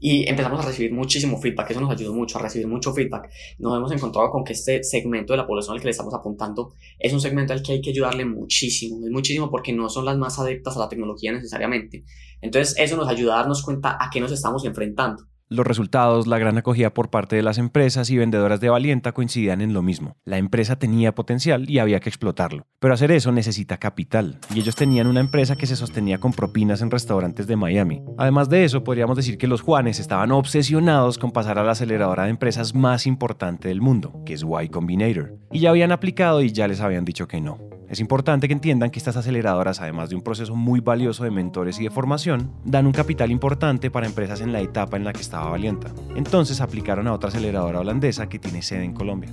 [0.00, 3.30] Y empezamos a recibir muchísimo feedback, eso nos ayudó mucho a recibir mucho feedback.
[3.58, 6.72] Nos hemos encontrado con que este segmento de la población al que le estamos apuntando
[6.98, 10.16] es un segmento al que hay que ayudarle muchísimo, es muchísimo porque no son las
[10.16, 12.04] más adeptas a la tecnología necesariamente.
[12.40, 15.27] Entonces eso nos ayuda a darnos cuenta a qué nos estamos enfrentando.
[15.50, 19.62] Los resultados, la gran acogida por parte de las empresas y vendedoras de Valienta coincidían
[19.62, 20.18] en lo mismo.
[20.26, 22.66] La empresa tenía potencial y había que explotarlo.
[22.78, 24.40] Pero hacer eso necesita capital.
[24.54, 28.02] Y ellos tenían una empresa que se sostenía con propinas en restaurantes de Miami.
[28.18, 32.24] Además de eso, podríamos decir que los Juanes estaban obsesionados con pasar a la aceleradora
[32.24, 35.38] de empresas más importante del mundo, que es Y Combinator.
[35.50, 37.77] Y ya habían aplicado y ya les habían dicho que no.
[37.88, 41.80] Es importante que entiendan que estas aceleradoras, además de un proceso muy valioso de mentores
[41.80, 45.22] y de formación, dan un capital importante para empresas en la etapa en la que
[45.22, 45.90] estaba Valienta.
[46.14, 49.30] Entonces aplicaron a otra aceleradora holandesa que tiene sede en Colombia.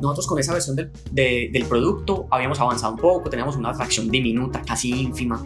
[0.00, 4.90] Nosotros con esa versión del producto habíamos avanzado un poco, teníamos una fracción diminuta, casi
[4.92, 5.44] ínfima,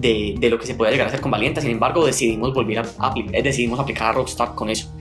[0.00, 1.60] de, lo que se puede llegar a hacer con Valienta.
[1.60, 4.92] Sin embargo, decidimos volver a, eh, decidimos aplicar a Rockstar con eso.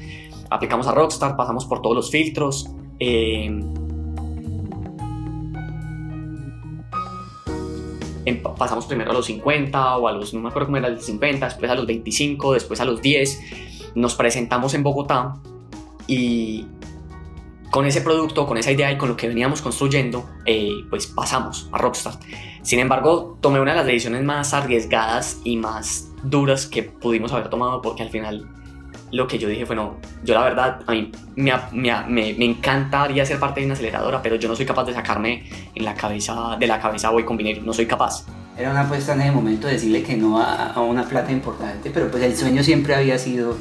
[0.52, 2.70] Aplicamos a Rockstar, pasamos por todos los filtros.
[3.00, 3.50] Eh,
[8.58, 11.46] pasamos primero a los 50 o a los, no me acuerdo cómo era el 50,
[11.46, 13.42] después a los 25, después a los 10.
[13.96, 15.36] Nos presentamos en Bogotá
[16.08, 16.66] y
[17.70, 21.70] con ese producto, con esa idea y con lo que veníamos construyendo, eh, pues pasamos
[21.72, 22.14] a Rockstar.
[22.62, 27.50] Sin embargo, tomé una de las decisiones más arriesgadas y más duras que pudimos haber
[27.50, 28.48] tomado porque al final
[29.14, 33.24] lo que yo dije fue, no, yo la verdad, a mí me, me, me, encantaría
[33.24, 35.44] ser parte de una aceleradora, pero yo no soy capaz de sacarme
[35.76, 38.26] en la cabeza, de la cabeza voy con dinero, no soy capaz.
[38.58, 42.10] Era una apuesta en ese momento decirle que no a, a, una plata importante, pero
[42.10, 43.56] pues el sueño siempre había sido,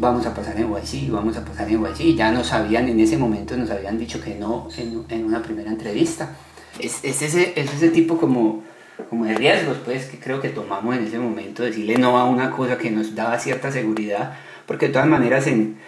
[0.00, 3.16] vamos a pasar en YC, vamos a pasar en YC, ya nos sabían, en ese
[3.16, 6.34] momento nos habían dicho que no en, en una primera entrevista.
[6.80, 8.64] Es, es, ese, es ese tipo como
[9.08, 12.50] como de riesgos, pues, que creo que tomamos en ese momento, decirle no a una
[12.50, 14.34] cosa que nos daba cierta seguridad,
[14.66, 15.78] porque de todas maneras en,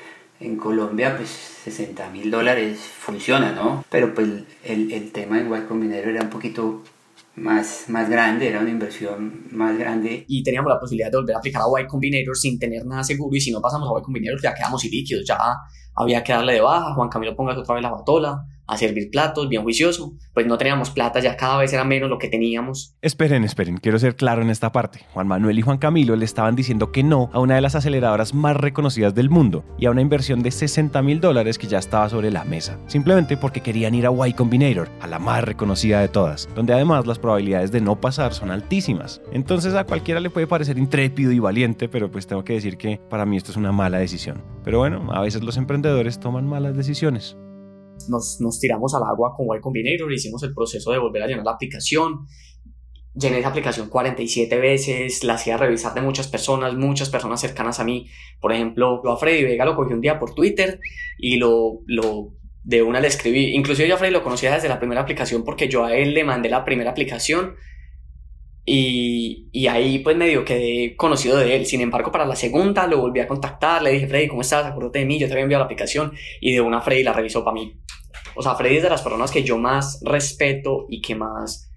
[0.40, 3.84] en Colombia pues 60 mil dólares funciona, ¿no?
[3.90, 4.28] Pero pues
[4.64, 6.82] el, el tema en Y Combinator era un poquito
[7.36, 10.24] más, más grande, era una inversión más grande.
[10.28, 13.34] Y teníamos la posibilidad de volver a aplicar a Y Combinator sin tener nada seguro
[13.36, 15.38] y si no pasamos a Y Combinator ya quedamos ilíquidos, ya
[15.94, 19.48] había que darle de baja, Juan Camilo pongas otra vez la batola, a servir platos,
[19.48, 22.94] bien juicioso, pues no teníamos plata, ya cada vez era menos lo que teníamos.
[23.00, 25.00] Esperen, esperen, quiero ser claro en esta parte.
[25.12, 28.34] Juan Manuel y Juan Camilo le estaban diciendo que no a una de las aceleradoras
[28.34, 32.08] más reconocidas del mundo y a una inversión de 60 mil dólares que ya estaba
[32.08, 36.08] sobre la mesa, simplemente porque querían ir a Y Combinator, a la más reconocida de
[36.08, 39.20] todas, donde además las probabilidades de no pasar son altísimas.
[39.32, 43.00] Entonces a cualquiera le puede parecer intrépido y valiente, pero pues tengo que decir que
[43.08, 44.42] para mí esto es una mala decisión.
[44.64, 47.36] Pero bueno, a veces los emprendedores toman malas decisiones
[48.08, 51.44] nos, nos tiramos al agua con Y Combinator, hicimos el proceso de volver a llenar
[51.44, 52.26] la aplicación.
[53.14, 57.84] Llené esa aplicación 47 veces, la hacía revisar de muchas personas, muchas personas cercanas a
[57.84, 58.08] mí.
[58.40, 60.80] Por ejemplo, yo a Freddy Vega lo cogí un día por Twitter
[61.18, 63.54] y lo, lo de una le escribí.
[63.54, 66.24] Inclusive yo a Freddy lo conocía desde la primera aplicación porque yo a él le
[66.24, 67.54] mandé la primera aplicación
[68.68, 71.66] y, y, ahí pues medio quedé conocido de él.
[71.66, 74.66] Sin embargo, para la segunda lo volví a contactar, le dije, Freddy, ¿cómo estás?
[74.66, 77.44] Acuérdate de mí, yo te había enviado la aplicación y de una Freddy la revisó
[77.44, 77.80] para mí.
[78.34, 81.70] O sea, Freddy es de las personas que yo más respeto y que más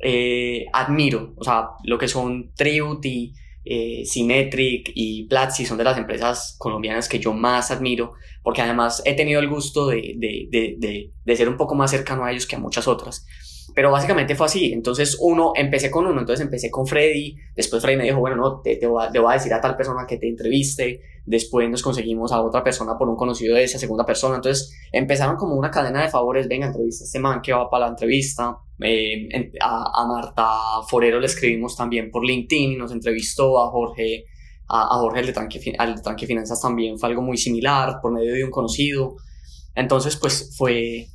[0.00, 1.34] eh, admiro.
[1.36, 7.06] O sea, lo que son Tributy, eh, Symmetric y Platzi son de las empresas colombianas
[7.06, 10.48] que yo más admiro porque además he tenido el gusto de, de,
[10.78, 13.26] de, de ser un poco más cercano a ellos que a muchas otras.
[13.74, 14.72] Pero básicamente fue así.
[14.72, 17.36] Entonces, uno, empecé con uno, entonces empecé con Freddy.
[17.54, 19.76] Después Freddy me dijo, bueno, no, te, te, voy a, voy a decir a tal
[19.76, 21.00] persona que te entreviste.
[21.24, 24.36] Después nos conseguimos a otra persona por un conocido de esa segunda persona.
[24.36, 26.48] Entonces, empezaron como una cadena de favores.
[26.48, 28.56] Venga, entrevista a este man que va para la entrevista.
[28.80, 30.48] Eh, a, a, Marta
[30.88, 32.78] Forero le escribimos también por LinkedIn.
[32.78, 34.24] Nos entrevistó a Jorge.
[34.68, 37.98] A, a Jorge, el de, Tranque, al de Tranque Finanzas también fue algo muy similar
[38.00, 39.16] por medio de un conocido.
[39.74, 41.08] Entonces, pues fue,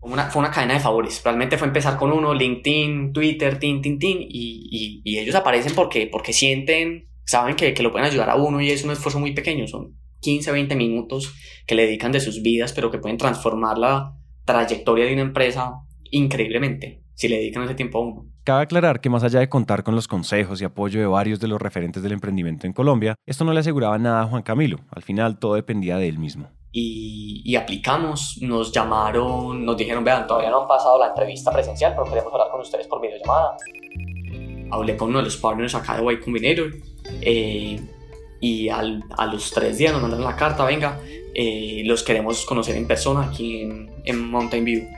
[0.00, 1.22] una, fue una cadena de favores.
[1.22, 6.08] Realmente fue empezar con uno, LinkedIn, Twitter, tin, tin, tin, y, y, ellos aparecen porque,
[6.10, 9.32] porque sienten, saben que, que, lo pueden ayudar a uno y es un esfuerzo muy
[9.32, 9.66] pequeño.
[9.66, 11.34] Son 15, 20 minutos
[11.66, 15.72] que le dedican de sus vidas, pero que pueden transformar la trayectoria de una empresa
[16.10, 18.26] increíblemente si le dedican ese tiempo a uno.
[18.44, 21.48] Cabe aclarar que más allá de contar con los consejos y apoyo de varios de
[21.48, 24.78] los referentes del emprendimiento en Colombia, esto no le aseguraba nada a Juan Camilo.
[24.90, 30.50] Al final todo dependía de él mismo y, aplicamos, nos llamaron, nos dijeron, vean, todavía
[30.50, 33.56] no han pasado la entrevista presencial, pero queremos hablar con ustedes por videollamada.
[34.70, 36.70] Hablé con uno de los partners acá de Y Combinator.
[37.22, 37.80] Eh,
[38.40, 40.98] y a los tres días nos mandaron la carta, venga,
[41.34, 44.88] eh, los queremos conocer en persona aquí en, en, Mountain View.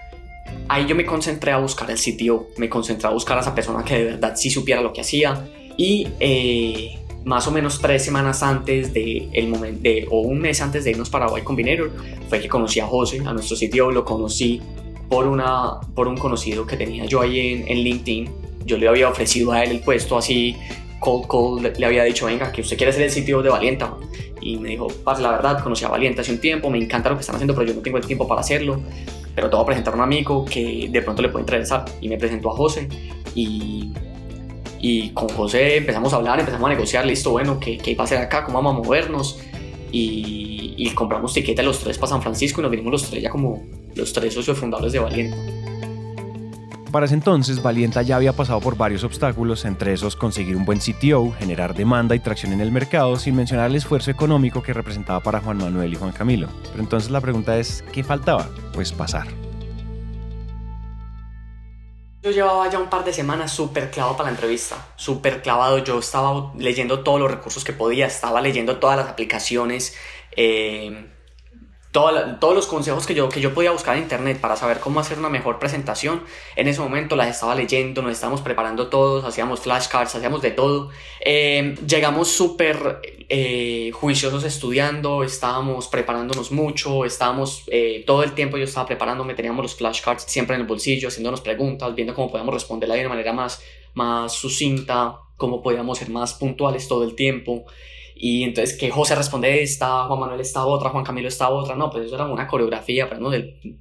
[0.68, 3.84] Ahí yo me concentré a buscar el sitio, me concentré a buscar a esa persona
[3.84, 5.44] que de verdad sí supiera lo que hacía
[5.76, 10.84] y eh, más o menos tres semanas antes de el momento o un mes antes
[10.84, 11.90] de irnos para Y Combinator
[12.28, 14.60] fue que conocí a José, a nuestro sitio lo conocí
[15.08, 18.30] por, una, por un conocido que tenía yo ahí en, en LinkedIn.
[18.64, 20.56] Yo le había ofrecido a él el puesto así
[21.02, 23.94] cold cold le había dicho, venga, que usted quiere ser el sitio de Valienta.
[24.40, 24.88] Y me dijo,
[25.20, 27.66] la verdad, conocí a Valienta hace un tiempo, me encanta lo que están haciendo, pero
[27.66, 28.80] yo no tengo el tiempo para hacerlo.
[29.34, 31.84] Pero te voy a presentar a un amigo que de pronto le puede interesar.
[32.00, 32.88] Y me presentó a José.
[33.34, 33.90] Y,
[34.82, 38.04] y con José empezamos a hablar, empezamos a negociar, listo, bueno, ¿qué, qué iba a
[38.04, 38.44] hacer acá?
[38.44, 39.38] ¿Cómo vamos a movernos?
[39.92, 43.30] Y, y compramos tiquetes los tres para San Francisco y nos vinimos los tres ya
[43.30, 43.62] como
[43.94, 45.36] los tres socios fundadores de Valienta.
[46.90, 50.80] Para ese entonces, Valienta ya había pasado por varios obstáculos, entre esos conseguir un buen
[50.80, 55.20] CTO, generar demanda y tracción en el mercado, sin mencionar el esfuerzo económico que representaba
[55.20, 56.48] para Juan Manuel y Juan Camilo.
[56.70, 58.46] Pero entonces la pregunta es, ¿qué faltaba?
[58.74, 59.28] Pues pasar.
[62.22, 65.78] Yo llevaba ya un par de semanas súper clavado para la entrevista, súper clavado.
[65.78, 69.96] Yo estaba leyendo todos los recursos que podía, estaba leyendo todas las aplicaciones.
[70.36, 71.11] Eh,
[71.92, 75.18] todos los consejos que yo, que yo podía buscar en internet para saber cómo hacer
[75.18, 76.24] una mejor presentación,
[76.56, 80.88] en ese momento las estaba leyendo, nos estábamos preparando todos, hacíamos flashcards, hacíamos de todo.
[81.20, 88.64] Em, llegamos súper eh, juiciosos estudiando, estábamos preparándonos mucho, estábamos eh, todo el tiempo yo
[88.64, 92.94] estaba preparándome, teníamos los flashcards siempre en el bolsillo, haciéndonos preguntas, viendo cómo podíamos responderla
[92.94, 97.66] de una manera más, más sucinta, cómo podíamos ser más puntuales todo el tiempo.
[98.24, 101.90] Y entonces que José responde esta, Juan Manuel esta otra, Juan Camilo esta otra, no,
[101.90, 103.80] pues eso era una coreografía, pero no de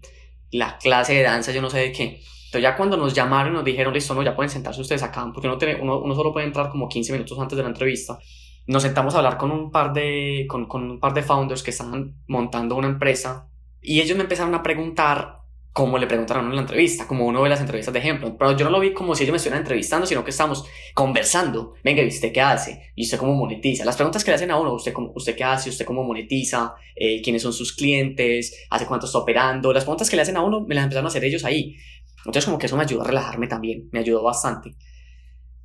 [0.50, 2.04] la clase de danza, yo no sé de qué.
[2.46, 5.30] Entonces ya cuando nos llamaron y nos dijeron, listo, no, ya pueden sentarse ustedes acá,
[5.32, 8.18] porque uno, tiene, uno, uno, solo puede entrar como 15 minutos antes de la entrevista.
[8.66, 11.70] Nos sentamos a hablar con un par de, con, con un par de founders que
[11.70, 13.48] estaban montando una empresa
[13.80, 15.41] y ellos me empezaron a preguntar
[15.74, 18.36] como le preguntaron en la entrevista, como uno ve las entrevistas de ejemplo.
[18.38, 21.76] Pero yo no lo vi como si ellos me estuvieran entrevistando, sino que estamos conversando.
[21.84, 22.92] Venga, ¿y usted qué hace?
[22.94, 23.86] ¿Y usted cómo monetiza?
[23.86, 25.70] Las preguntas que le hacen a uno, ¿usted, cómo, usted qué hace?
[25.70, 26.76] ¿Usted cómo monetiza?
[26.96, 28.66] Eh, ¿Quiénes son sus clientes?
[28.70, 29.72] ¿Hace cuánto está operando?
[29.72, 31.78] Las preguntas que le hacen a uno me las empezaron a hacer ellos ahí.
[32.18, 34.76] Entonces como que eso me ayudó a relajarme también, me ayudó bastante.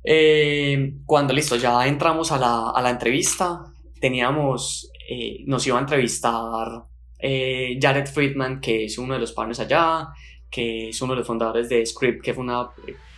[0.03, 3.61] Eh, cuando listo, ya entramos a la, a la entrevista,
[3.99, 6.85] teníamos, eh, nos iba a entrevistar
[7.19, 10.09] eh, Jared Friedman, que es uno de los partners allá,
[10.49, 12.69] que es uno de los fundadores de Script, que fue una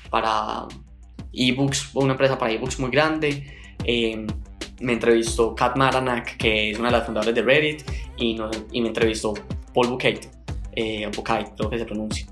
[0.09, 0.67] para
[1.31, 3.45] ebooks, una empresa para ebooks muy grande.
[3.83, 4.25] Eh,
[4.81, 7.83] me entrevistó Kat Maranak, que es una de las fundadoras de Reddit,
[8.17, 8.37] y,
[8.71, 9.33] y me entrevistó
[9.73, 10.25] Paul Buchheit,
[10.73, 12.27] eh, creo que se pronuncia,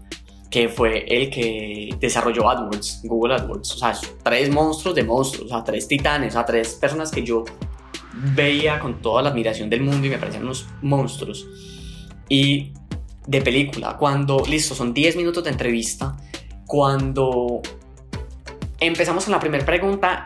[0.50, 3.74] que fue el que desarrolló AdWords, Google AdWords.
[3.74, 7.24] O sea, tres monstruos de monstruos, o sea, tres titanes, o sea, tres personas que
[7.24, 7.44] yo
[8.36, 11.48] veía con toda la admiración del mundo y me parecían unos monstruos.
[12.30, 12.74] Y
[13.28, 16.18] de película, cuando, listo, son 10 minutos de entrevista,
[16.66, 17.62] cuando
[18.80, 20.24] empezamos con la primera pregunta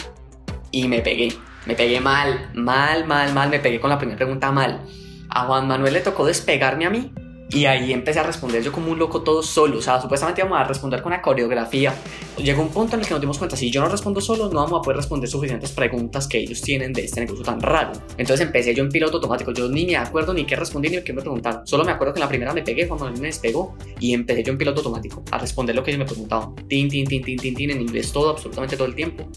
[0.71, 1.33] y me pegué,
[1.65, 4.81] me pegué mal, mal, mal, mal, me pegué con la primera pregunta mal.
[5.29, 7.13] A Juan Manuel le tocó despegarme a mí
[7.53, 9.77] y ahí empecé a responder yo como un loco todo solo.
[9.77, 11.93] O sea, supuestamente íbamos a responder con una coreografía.
[12.37, 14.61] Llegó un punto en el que nos dimos cuenta, si yo no respondo solo, no
[14.61, 17.91] vamos a poder responder suficientes preguntas que ellos tienen de este negocio tan raro.
[18.17, 19.51] Entonces empecé yo en piloto automático.
[19.51, 21.67] Yo ni me acuerdo ni qué respondí ni qué me preguntaron.
[21.67, 24.51] Solo me acuerdo que en la primera me pegué cuando me despegó y empecé yo
[24.53, 26.55] en piloto automático a responder lo que ellos me preguntaban.
[26.67, 29.27] Tin, tin, tin, tin, tin, tin, en inglés todo, absolutamente todo el tiempo.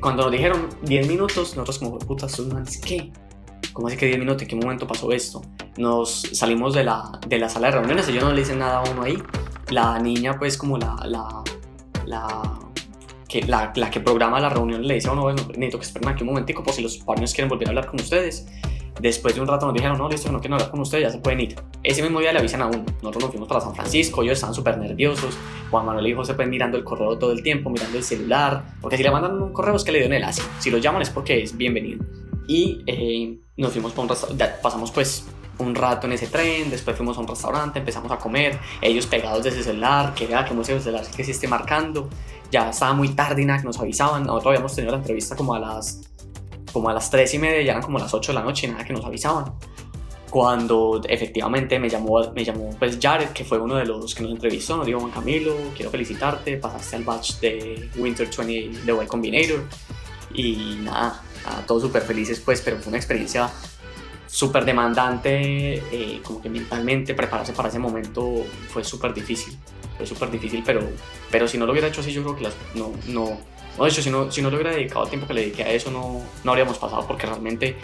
[0.00, 3.10] Cuando nos dijeron 10 minutos, nosotros como, puta, estos manes, ¿qué?
[3.74, 4.42] ¿Cómo así que 10 minutos?
[4.42, 5.42] ¿En qué momento pasó esto?
[5.76, 8.90] Nos salimos de la, de la sala de reuniones, ellos no le dicen nada a
[8.90, 9.20] uno ahí.
[9.70, 11.42] La niña, pues, como la, la,
[12.06, 12.60] la
[13.28, 16.08] que, la, la, que programa la reunión le dice a uno, bueno, necesito que esperen
[16.08, 18.46] aquí un momentico, por si los partners quieren volver a hablar con ustedes.
[19.00, 21.18] Después de un rato nos dijeron, no, listo, no quieren hablar con ustedes, ya se
[21.18, 21.56] pueden ir.
[21.82, 22.84] Ese mismo día le avisan a uno.
[23.02, 25.36] Nosotros nos fuimos para San Francisco, ellos estaban súper nerviosos.
[25.72, 28.62] Juan Manuel y José pueden mirando el correo todo el tiempo, mirando el celular.
[28.80, 30.42] Porque si le mandan un correo es que le dio en el así.
[30.60, 32.04] Si lo llaman es porque es bienvenido.
[32.46, 35.24] Y eh, nos fuimos para un restaurante, pasamos pues
[35.58, 39.44] un rato en ese tren, después fuimos a un restaurante, empezamos a comer, ellos pegados
[39.44, 42.08] de ese celular, que vea que música celular que se esté marcando,
[42.50, 45.60] ya estaba muy tarde nada, que nos avisaban, nosotros habíamos tenido la entrevista como a
[45.60, 46.02] las
[46.72, 48.84] como a las 3 y media, ya eran como las 8 de la noche nada
[48.84, 49.54] que nos avisaban.
[50.28, 54.32] Cuando efectivamente me llamó, me llamó pues Jared, que fue uno de los que nos
[54.32, 59.06] entrevistó, nos dijo Juan Camilo, quiero felicitarte, pasaste al batch de Winter 20 de Y
[59.06, 59.62] Combinator
[60.34, 61.22] y nada,
[61.66, 63.50] todos súper felices pues, pero fue una experiencia
[64.26, 69.56] súper demandante, eh, como que mentalmente prepararse para ese momento fue súper difícil,
[69.96, 70.80] fue súper difícil, pero,
[71.30, 73.38] pero si no lo hubiera hecho así yo creo que las, no, no,
[73.78, 75.62] No, de hecho, si no, si no le hubiera dedicado el tiempo que le dediqué
[75.62, 77.76] a eso, no, no habríamos pasado porque realmente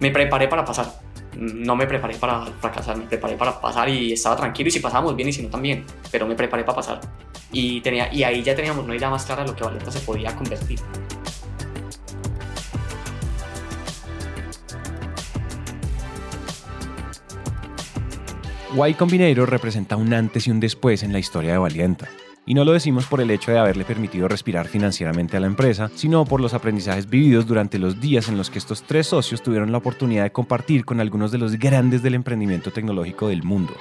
[0.00, 1.00] me preparé para pasar.
[1.36, 5.14] No me preparé para fracasar, me preparé para pasar y estaba tranquilo y si pasábamos
[5.14, 7.00] bien y si no también, pero me preparé para pasar.
[7.52, 10.00] Y, tenía, y ahí ya teníamos una idea más clara de lo que Valenta se
[10.00, 10.80] podía convertir.
[18.86, 22.08] Y Combinator representa un antes y un después en la historia de Valienta.
[22.46, 25.90] Y no lo decimos por el hecho de haberle permitido respirar financieramente a la empresa,
[25.94, 29.72] sino por los aprendizajes vividos durante los días en los que estos tres socios tuvieron
[29.72, 33.74] la oportunidad de compartir con algunos de los grandes del emprendimiento tecnológico del mundo.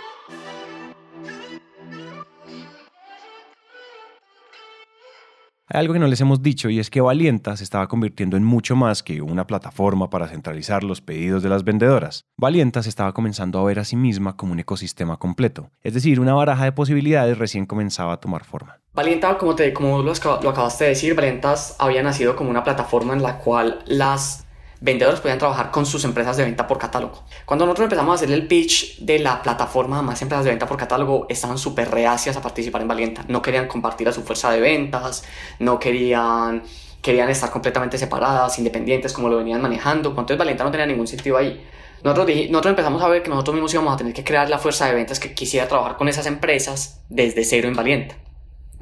[5.78, 8.76] Algo que no les hemos dicho y es que Valienta se estaba convirtiendo en mucho
[8.76, 12.26] más que una plataforma para centralizar los pedidos de las vendedoras.
[12.36, 16.20] Valienta se estaba comenzando a ver a sí misma como un ecosistema completo, es decir,
[16.20, 18.80] una baraja de posibilidades recién comenzaba a tomar forma.
[18.94, 23.22] Valienta, como, te, como lo, acabaste de decir, Valientas había nacido como una plataforma en
[23.22, 24.47] la cual las
[24.80, 27.24] vendedores podían trabajar con sus empresas de venta por catálogo.
[27.46, 30.78] Cuando nosotros empezamos a hacer el pitch de la plataforma más empresas de venta por
[30.78, 33.26] catálogo, estaban súper reacias a participar en Valienta.
[33.28, 35.24] No querían compartir a su fuerza de ventas,
[35.60, 36.63] no querían,
[37.02, 40.10] querían estar completamente separadas, independientes, como lo venían manejando.
[40.10, 41.66] Entonces Valienta no tenía ningún sentido ahí.
[42.04, 44.86] Nosotros, nosotros empezamos a ver que nosotros mismos íbamos a tener que crear la fuerza
[44.86, 48.16] de ventas que quisiera trabajar con esas empresas desde cero en Valienta.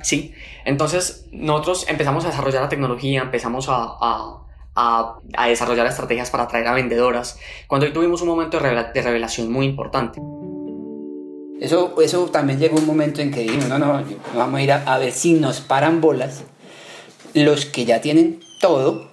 [0.03, 0.36] ¿Sí?
[0.65, 4.44] Entonces nosotros empezamos a desarrollar la tecnología, empezamos a a,
[5.47, 10.21] desarrollar estrategias para atraer a vendedoras, cuando hoy tuvimos un momento de, revelación muy importante.
[11.59, 14.03] Eso, eso también llegó un momento en que dijimos, no, no,
[14.35, 16.43] vamos a ir a, a ver si nos paran bolas
[17.33, 19.09] los que ya tienen todo,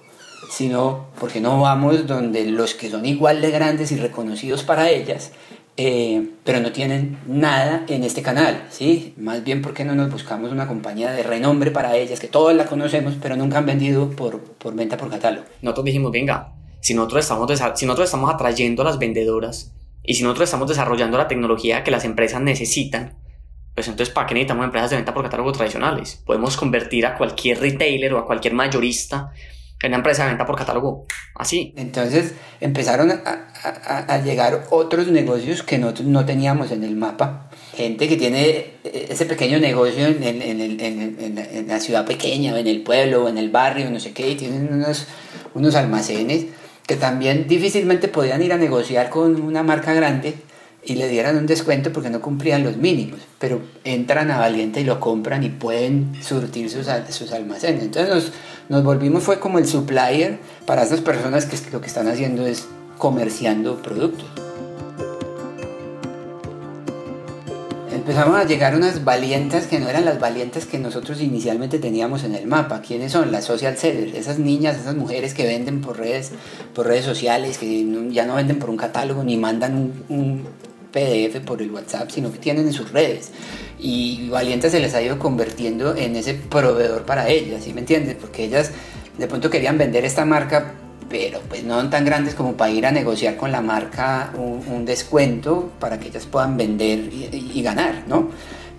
[0.49, 5.31] sino porque no vamos donde los que son igual de grandes y reconocidos para ellas
[5.75, 9.13] eh, pero no tienen nada en este canal, ¿sí?
[9.17, 12.65] Más bien porque no nos buscamos una compañía de renombre para ellas, que todas la
[12.65, 15.45] conocemos, pero nunca han vendido por, por venta por catálogo.
[15.61, 20.23] Nosotros dijimos, venga, si nosotros, estamos si nosotros estamos atrayendo a las vendedoras y si
[20.23, 23.15] nosotros estamos desarrollando la tecnología que las empresas necesitan,
[23.73, 26.21] pues entonces ¿para qué necesitamos empresas de venta por catálogo tradicionales?
[26.25, 29.31] Podemos convertir a cualquier retailer o a cualquier mayorista
[29.83, 31.73] en una empresa de venta por catálogo así.
[31.77, 37.49] Entonces empezaron a, a, llegar otros negocios que nosotros no teníamos en el mapa.
[37.75, 42.81] Gente que tiene ese pequeño negocio en, en, en, en, la ciudad pequeña, en el
[42.81, 45.07] pueblo, en el barrio, no sé qué, y tienen unos,
[45.53, 46.45] unos almacenes
[46.87, 50.35] que también difícilmente podían ir a negociar con una marca grande
[50.85, 54.83] y le dieran un descuento porque no cumplían los mínimos, pero entran a Valiente y
[54.83, 57.83] lo compran y pueden surtir sus, sus almacenes.
[57.83, 58.31] Entonces nos,
[58.69, 62.65] nos volvimos, fue como el supplier para estas personas que lo que están haciendo es
[62.97, 64.27] comerciando productos.
[67.93, 72.35] Empezamos a llegar unas valientes que no eran las valientes que nosotros inicialmente teníamos en
[72.35, 72.81] el mapa.
[72.81, 73.31] ¿Quiénes son?
[73.31, 76.31] Las social sellers, esas niñas, esas mujeres que venden por redes,
[76.73, 80.43] por redes sociales, que ya no venden por un catálogo ni mandan un
[80.93, 83.31] PDF por el WhatsApp, sino que tienen en sus redes.
[83.79, 88.15] Y Valiente se les ha ido convirtiendo en ese proveedor para ellas, ¿sí me entiendes?
[88.15, 88.71] Porque ellas
[89.17, 90.75] de pronto querían vender esta marca
[91.13, 95.69] pero pues no tan grandes como para ir a negociar con la marca un, descuento
[95.79, 98.29] para que ellas puedan vender y, ganar, ¿no?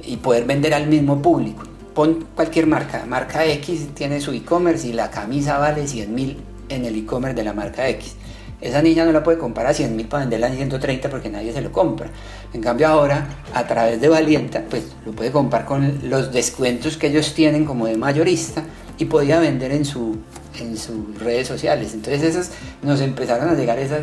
[0.02, 1.62] Y poder vender al mismo público.
[1.94, 6.36] Pon cualquier marca, marca X tiene su e-commerce y la camisa vale 100 mil
[6.68, 8.16] en el e-commerce de la marca X.
[8.60, 11.52] Esa niña no la puede comprar a 100 mil para venderla en 130 porque nadie
[11.52, 12.08] se lo compra.
[12.52, 17.08] En cambio ahora, a través de Valienta, pues lo puede comprar con los descuentos que
[17.08, 18.62] ellos tienen como de mayorista
[18.96, 20.16] y podía vender en su
[20.60, 21.94] en sus redes sociales.
[21.94, 22.50] Entonces esas
[22.82, 24.02] nos empezaron a llegar esas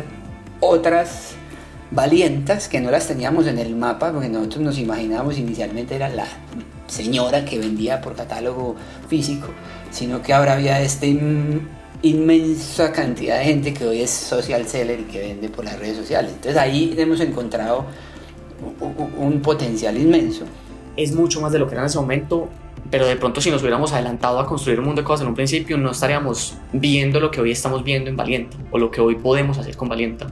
[0.60, 1.34] otras
[1.90, 6.26] valientas que no las teníamos en el mapa porque nosotros nos imaginábamos inicialmente era la
[6.86, 8.76] señora que vendía por catálogo
[9.08, 9.48] físico,
[9.90, 11.06] sino que ahora había esta
[12.02, 15.96] inmensa cantidad de gente que hoy es social seller y que vende por las redes
[15.96, 16.32] sociales.
[16.34, 17.86] Entonces ahí hemos encontrado
[19.18, 20.44] un potencial inmenso.
[20.96, 22.48] Es mucho más de lo que era en ese momento
[22.92, 25.34] pero de pronto si nos hubiéramos adelantado a construir un mundo de cosas en un
[25.34, 29.14] principio, no estaríamos viendo lo que hoy estamos viendo en Valienta o lo que hoy
[29.14, 30.26] podemos hacer con Valienta.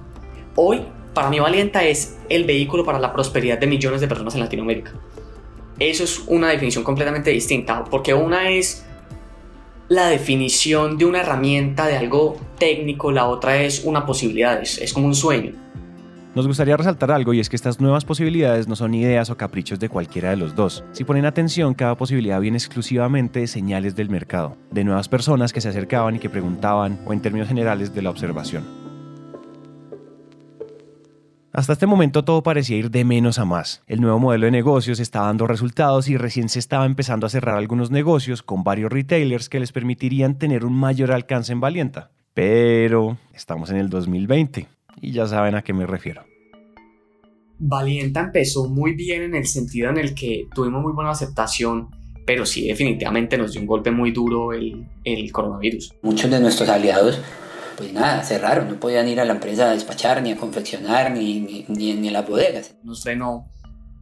[0.56, 0.82] Hoy,
[1.14, 4.92] para mí Valienta es el vehículo para la prosperidad de millones de personas en Latinoamérica.
[5.78, 8.84] Eso es una definición completamente distinta, porque una es
[9.90, 15.08] la definición de una herramienta, de algo técnico, la otra es una posibilidad, es, como
[15.08, 15.52] un sueño.
[16.36, 19.80] Nos gustaría resaltar algo y es que estas nuevas posibilidades no son ideas o caprichos
[19.80, 20.84] de cualquiera de los dos.
[20.92, 25.60] Si ponen atención, cada posibilidad viene exclusivamente de señales del mercado, de nuevas personas que
[25.60, 28.79] se acercaban y que preguntaban o en términos generales de la observación.
[31.52, 33.82] Hasta este momento todo parecía ir de menos a más.
[33.88, 37.56] El nuevo modelo de negocios estaba dando resultados y recién se estaba empezando a cerrar
[37.56, 42.12] algunos negocios con varios retailers que les permitirían tener un mayor alcance en Valienta.
[42.34, 44.68] Pero estamos en el 2020
[45.00, 46.22] y ya saben a qué me refiero.
[47.58, 51.88] Valienta empezó muy bien en el sentido en el que tuvimos muy buena aceptación,
[52.26, 55.94] pero sí definitivamente nos dio un golpe muy duro el, el coronavirus.
[56.02, 57.20] Muchos de nuestros aliados
[57.80, 61.40] pues nada, cerraron, no podían ir a la empresa a despachar, ni a confeccionar, ni,
[61.40, 62.74] ni, ni, ni a las bodegas.
[62.84, 63.48] Nos frenó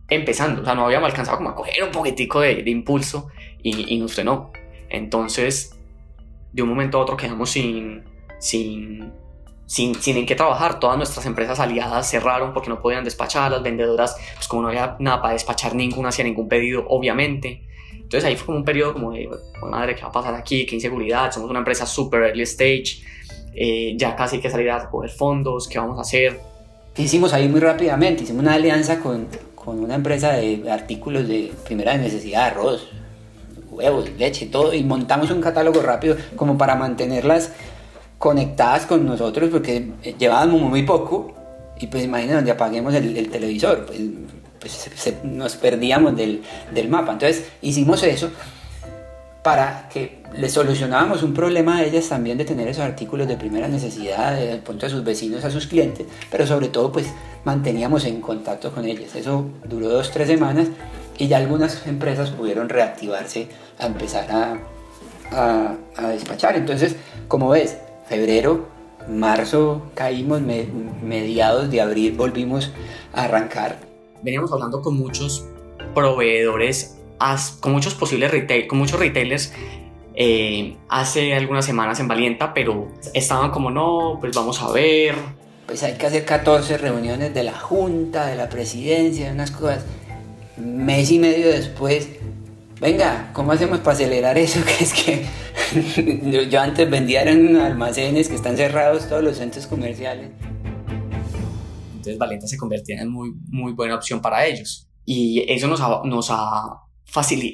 [0.09, 3.29] empezando, o sea, no habíamos alcanzado como a coger un poquitico de, de impulso
[3.63, 4.51] y, y, nos frenó.
[4.89, 5.77] Entonces,
[6.53, 8.03] de un momento a otro quedamos sin,
[8.41, 9.13] sin,
[9.67, 10.81] sin, sin en qué trabajar.
[10.81, 13.53] Todas nuestras empresas aliadas cerraron porque no podían despachar.
[13.53, 17.63] Las vendedoras, pues como no había nada para despachar, ninguna hacía ningún pedido, obviamente.
[17.93, 19.31] Entonces ahí fue como un periodo como de,
[19.63, 20.67] madre, ¿qué va a pasar aquí?
[20.67, 21.31] ¿Qué inseguridad?
[21.31, 23.05] Somos una empresa super early stage
[23.61, 26.39] eh, ya casi hay que salir a recoger fondos, ¿qué vamos a hacer?
[26.95, 28.23] ¿Qué hicimos ahí muy rápidamente?
[28.23, 32.89] Hicimos una alianza con, con una empresa de artículos de primera necesidad, arroz,
[33.69, 37.51] huevos, leche, todo, y montamos un catálogo rápido como para mantenerlas
[38.19, 41.35] conectadas con nosotros porque llevábamos muy poco
[41.81, 43.99] y pues imagínense donde apaguemos el, el televisor, pues,
[44.61, 46.43] pues se, se, nos perdíamos del,
[46.73, 47.13] del mapa.
[47.13, 48.31] Entonces hicimos eso
[49.43, 53.69] para que le solucionábamos un problema a ellas también de tener esos artículos de primera
[53.69, 57.07] necesidad desde el punto de sus vecinos a sus clientes, pero sobre todo pues
[57.45, 59.15] manteníamos en contacto con ellas.
[59.15, 60.69] Eso duró dos, tres semanas
[61.17, 64.59] y ya algunas empresas pudieron reactivarse a empezar a,
[65.33, 66.57] a, a despachar.
[66.57, 67.79] Entonces, como ves,
[68.09, 68.67] febrero,
[69.09, 70.67] marzo caímos, me,
[71.03, 72.71] mediados de abril volvimos
[73.13, 73.79] a arrancar.
[74.23, 75.47] Veníamos hablando con muchos
[75.95, 76.98] proveedores
[77.61, 79.53] con muchos posibles retail, con muchos retailers
[80.21, 85.15] eh, hace algunas semanas en Valienta, pero estaban como no, pues vamos a ver.
[85.65, 89.85] Pues hay que hacer 14 reuniones de la junta, de la presidencia, unas cosas.
[90.57, 92.09] Mes y medio después,
[92.81, 94.59] venga, ¿cómo hacemos para acelerar eso?
[94.67, 100.31] Que es que yo antes vendía en almacenes que están cerrados todos los centros comerciales.
[101.93, 104.89] Entonces Valienta se convertía en muy, muy buena opción para ellos.
[105.05, 106.88] Y eso nos ha, nos ha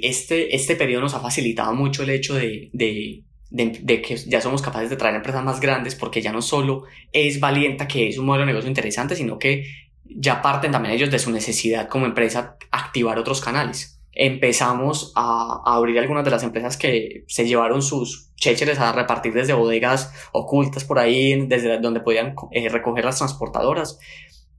[0.03, 4.41] este, este periodo nos ha facilitado mucho el hecho de, de, de, de, que ya
[4.41, 8.19] somos capaces de traer empresas más grandes porque ya no solo es Valienta, que es
[8.19, 9.65] un modelo de negocio interesante, sino que
[10.05, 14.01] ya parten también ellos de su necesidad como empresa activar otros canales.
[14.13, 19.33] Empezamos a, a abrir algunas de las empresas que se llevaron sus chécheres a repartir
[19.33, 23.99] desde bodegas ocultas por ahí, desde donde podían eh, recoger las transportadoras.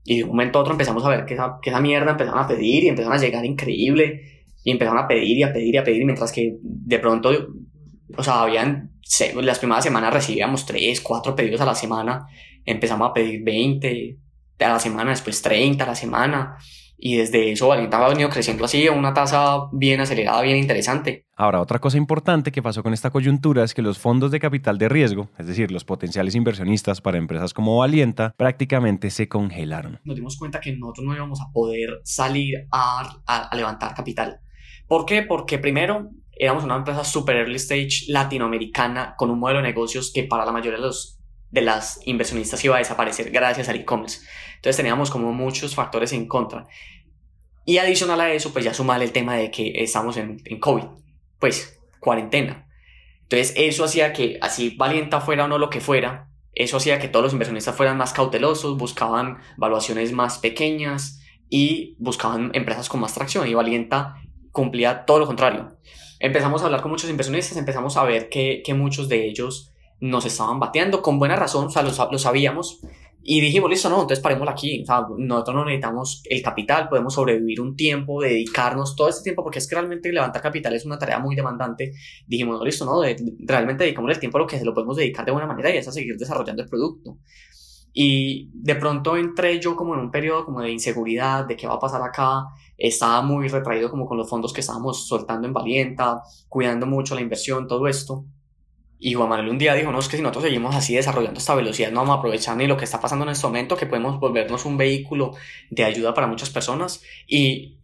[0.04, 2.38] Y de un momento a otro empezamos a ver que esa, que esa mierda empezaron
[2.38, 4.35] a pedir y empezaron a llegar increíble
[4.66, 7.30] y empezaron a pedir y a pedir y a pedir, mientras que de pronto,
[8.16, 8.90] o sea, habían,
[9.40, 12.26] las primeras semanas recibíamos 3, 4 pedidos a la semana,
[12.64, 14.18] empezamos a pedir 20
[14.58, 16.56] a la semana, después 30 a la semana,
[16.98, 21.24] y desde eso Valienta ha venido creciendo así a una tasa bien acelerada, bien interesante.
[21.36, 24.78] Ahora, otra cosa importante que pasó con esta coyuntura es que los fondos de capital
[24.78, 30.00] de riesgo, es decir, los potenciales inversionistas para empresas como Valienta, prácticamente se congelaron.
[30.02, 34.40] Nos dimos cuenta que nosotros no íbamos a poder salir a, a, a levantar capital
[34.88, 35.22] ¿Por qué?
[35.22, 40.24] Porque primero éramos una empresa super early stage latinoamericana con un modelo de negocios que
[40.24, 41.18] para la mayoría de los
[41.50, 44.20] de las inversionistas iba a desaparecer gracias al e-commerce.
[44.56, 46.66] Entonces teníamos como muchos factores en contra.
[47.64, 50.84] Y adicional a eso, pues ya sumar el tema de que estamos en, en COVID,
[51.38, 52.68] pues cuarentena.
[53.22, 57.08] Entonces eso hacía que así valienta fuera o no lo que fuera, eso hacía que
[57.08, 61.20] todos los inversionistas fueran más cautelosos, buscaban valuaciones más pequeñas
[61.50, 63.46] y buscaban empresas con más tracción.
[63.46, 64.16] Y Valienta
[64.56, 65.76] cumplía todo lo contrario.
[66.18, 70.24] Empezamos a hablar con muchos inversionistas, empezamos a ver que, que muchos de ellos nos
[70.24, 72.80] estaban bateando con buena razón, o sea, lo, lo sabíamos.
[73.28, 74.82] Y dijimos, listo, no, entonces paremos aquí.
[74.82, 79.42] O sea, nosotros no necesitamos el capital, podemos sobrevivir un tiempo, dedicarnos todo este tiempo,
[79.42, 81.92] porque es que realmente levantar capital es una tarea muy demandante.
[82.26, 84.96] Dijimos, no, listo, no, de, realmente dedicamos el tiempo a lo que se lo podemos
[84.96, 87.18] dedicar de buena manera y es a seguir desarrollando el producto.
[87.92, 91.74] Y de pronto entré yo como en un periodo como de inseguridad, de qué va
[91.74, 92.44] a pasar acá.
[92.78, 97.20] Estaba muy retraído como con los fondos que estábamos soltando en Valienta, cuidando mucho la
[97.20, 98.24] inversión, todo esto.
[98.98, 101.54] Y Juan Manuel un día dijo, no, es que si nosotros seguimos así desarrollando esta
[101.54, 104.18] velocidad, no vamos a aprovechar ni lo que está pasando en este momento, que podemos
[104.18, 105.34] volvernos un vehículo
[105.70, 107.78] de ayuda para muchas personas y,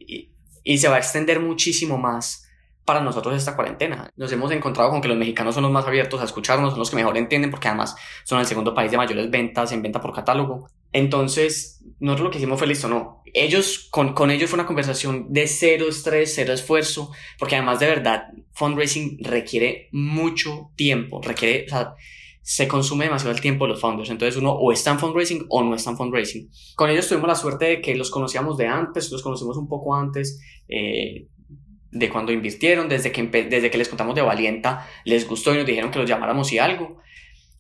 [0.65, 2.49] y, se va a extender muchísimo más
[2.87, 4.11] para nosotros esta cuarentena.
[4.17, 6.91] Nos hemos encontrado con que los mexicanos son los más abiertos a escucharnos, son los
[6.91, 10.15] que mejor entienden porque además son el segundo país de mayores ventas en venta por
[10.15, 10.69] catálogo.
[10.93, 13.23] Entonces, nosotros lo que hicimos fue listo, no.
[13.33, 17.87] Ellos, con, con ellos fue una conversación de cero estrés, cero esfuerzo, porque además de
[17.87, 21.95] verdad, fundraising requiere mucho tiempo, requiere, o sea,
[22.43, 24.11] se consume demasiado el tiempo los founders.
[24.11, 26.51] Entonces uno o está en fundraising o no está en fundraising.
[26.75, 29.95] Con ellos tuvimos la suerte de que los conocíamos de antes, los conocimos un poco
[29.95, 30.41] antes.
[30.69, 31.29] Eh,
[31.93, 35.67] de cuando invirtieron, desde que, desde que les contamos de Valienta, les gustó y nos
[35.67, 36.99] dijeron que los llamáramos y algo.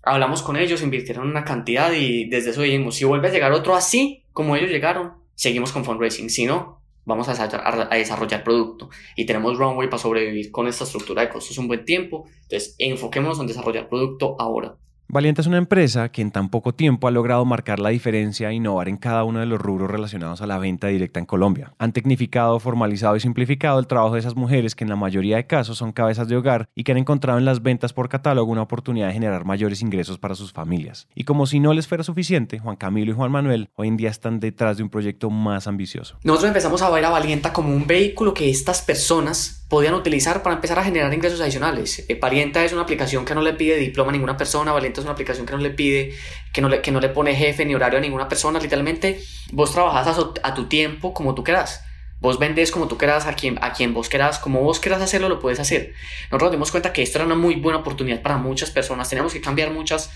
[0.02, 3.76] Hablamos con ellos, invirtieron una cantidad y desde eso dijimos, si vuelve a llegar otro
[3.76, 6.30] así, como ellos llegaron, seguimos con fundraising.
[6.30, 11.22] Si no, vamos a, a, desarrollar producto y tenemos runway para sobrevivir con esta estructura
[11.22, 12.26] de costos un buen tiempo.
[12.42, 14.76] Entonces, enfoquémonos en desarrollar producto ahora.
[15.12, 18.54] Valiente es una empresa que en tan poco tiempo ha logrado marcar la diferencia e
[18.54, 21.74] innovar en cada uno de los rubros relacionados a la venta directa en Colombia.
[21.76, 25.46] Han tecnificado, formalizado y simplificado el trabajo de esas mujeres que en la mayoría de
[25.46, 28.62] casos son cabezas de hogar y que han encontrado en las ventas por catálogo una
[28.62, 31.08] oportunidad de generar mayores ingresos para sus familias.
[31.14, 34.08] Y como si no les fuera suficiente, Juan Camilo y Juan Manuel hoy en día
[34.08, 36.16] están detrás de un proyecto más ambicioso.
[36.24, 40.56] Nosotros empezamos a ver a Valienta como un vehículo que estas personas podían utilizar para
[40.56, 42.04] empezar a generar ingresos adicionales.
[42.06, 45.06] Eh, Parienta es una aplicación que no le pide diploma a ninguna persona, Valienta es
[45.06, 46.12] una aplicación que no le pide,
[46.52, 49.18] que no le, que no le pone jefe ni horario a ninguna persona, literalmente
[49.50, 51.86] vos trabajas a, tu tiempo como tú quieras.
[52.20, 55.30] Vos vendes como tú quieras, a quien, a quien vos quieras, como vos quieras hacerlo,
[55.30, 55.94] lo puedes hacer.
[56.24, 59.08] Nosotros nos dimos cuenta que esto era una muy buena oportunidad para muchas personas.
[59.08, 60.10] Teníamos que cambiar muchas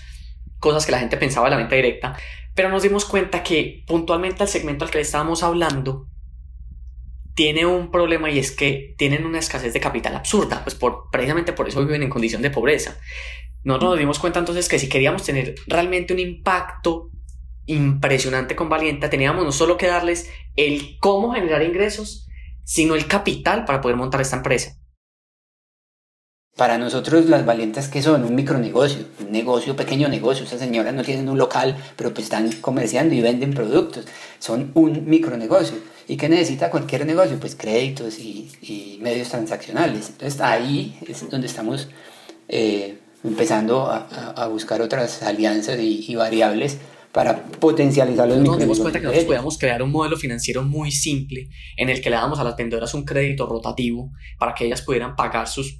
[0.59, 2.15] cosas que la gente pensaba de la venta directa,
[2.53, 6.05] pero nos dimos cuenta que puntualmente al segmento al que le estábamos hablando
[7.37, 11.53] tiene un problema y es que tienen una escasez de capital absurda, pues por, precisamente
[11.53, 12.97] por eso viven en condición de pobreza.
[13.63, 17.11] Nosotros nos dimos cuenta entonces que si queríamos tener realmente un impacto
[17.67, 22.27] impresionante con Valienta, teníamos no solo que darles el cómo generar ingresos,
[22.63, 24.75] sino el capital para poder montar esta empresa.
[26.55, 30.43] Para nosotros las valientas que son un micronegocio, un negocio, pequeño negocio.
[30.43, 34.07] Esas señoras no tienen un local, pero pues están comerciando y venden productos.
[34.39, 35.77] Son un micronegocio.
[36.07, 37.39] ¿Y qué necesita cualquier negocio?
[37.39, 40.09] Pues créditos y, medios transaccionales.
[40.09, 41.87] Entonces ahí es donde estamos
[42.47, 46.77] eh, empezando a, buscar otras alianzas y, variables
[47.11, 51.49] para potencializar los Nos dimos cuenta que nosotros podíamos crear un modelo financiero muy simple
[51.75, 55.15] en el que le damos a las vendedoras un crédito rotativo para que ellas pudieran
[55.15, 55.79] pagar sus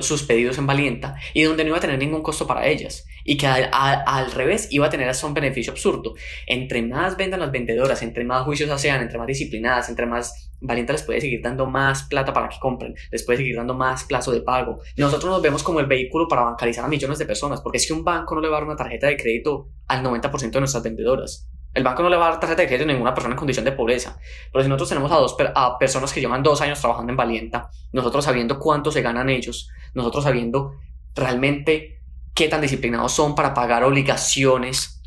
[0.00, 3.36] sus pedidos en Valienta y donde no iba a tener ningún costo para ellas y
[3.36, 6.14] que al, revés iba a tener hasta un beneficio absurdo.
[6.46, 10.94] Entre más vendan las vendedoras, entre más juicios sean, entre más disciplinadas, entre más Valienta
[10.94, 14.32] les puede seguir dando más plata para que compren, les puede seguir dando más plazo
[14.32, 14.80] de pago.
[14.96, 17.92] Nosotros nos vemos como el vehículo para bancarizar a millones de personas, porque es que
[17.92, 20.82] un banco no le va a dar una tarjeta de crédito al 90% de nuestras
[20.82, 21.48] vendedoras.
[21.76, 23.62] El banco no le va a dar tarjeta de crédito a ninguna persona en condición
[23.66, 24.18] de pobreza.
[24.50, 27.68] Pero si nosotros tenemos a dos a personas que llevan dos años trabajando en Valienta,
[27.92, 30.72] nosotros sabiendo cuánto se ganan ellos, nosotros sabiendo
[31.14, 32.00] realmente
[32.34, 35.02] qué tan disciplinados son para pagar obligaciones,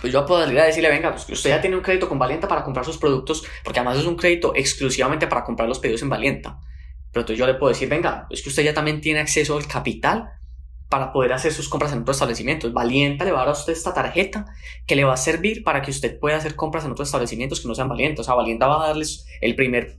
[0.00, 2.48] pues yo puedo ir a decirle, venga, pues usted ya tiene un crédito con Valienta
[2.48, 6.08] para comprar sus productos, porque además es un crédito exclusivamente para comprar los pedidos en
[6.08, 6.58] Valienta.
[7.12, 9.68] Pero entonces yo le puedo decir, venga, es que usted ya también tiene acceso al
[9.68, 10.28] capital
[10.88, 12.72] para poder hacer sus compras en otros establecimientos.
[12.72, 14.46] Valienta le va a dar a usted esta tarjeta
[14.86, 17.68] que le va a servir para que usted pueda hacer compras en otros establecimientos que
[17.68, 18.22] no sean Valienta.
[18.22, 19.98] O sea, Valienta va a darles el primer,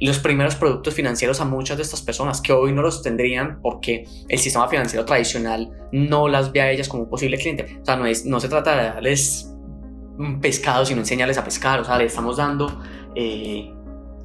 [0.00, 4.06] los primeros productos financieros a muchas de estas personas que hoy no los tendrían porque
[4.28, 7.78] el sistema financiero tradicional no las ve a ellas como un posible cliente.
[7.82, 9.50] O sea, no, es, no se trata de darles
[10.16, 11.80] un pescado, sino enseñarles a pescar.
[11.80, 12.80] O sea, le estamos dando...
[13.16, 13.74] Eh,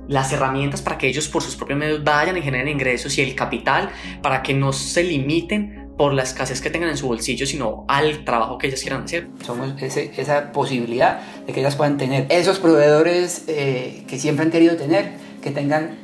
[0.10, 3.36] las herramientas para que ellos por sus propios medios vayan y generen ingresos y el
[3.36, 3.92] capital
[4.24, 8.24] para que no se limiten por la escasez que tengan en su bolsillo, sino al
[8.24, 9.28] trabajo que ellas quieran hacer.
[9.46, 14.78] Somos esa posibilidad de que ellas puedan tener esos proveedores eh, que siempre han querido
[14.78, 15.98] tener, que tengan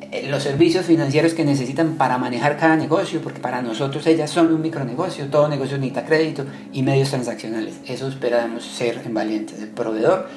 [0.00, 4.52] eh, los servicios financieros que necesitan para manejar cada negocio, porque para nosotros ellas son
[4.52, 7.76] un micronegocio, todo negocio necesita crédito y medios transaccionales.
[7.86, 10.28] Eso esperamos ser en Valientes, el proveedor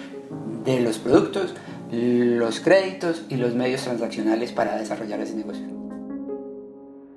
[0.63, 1.55] de los productos,
[1.91, 5.80] los créditos y los medios transaccionales para desarrollar ese negocio.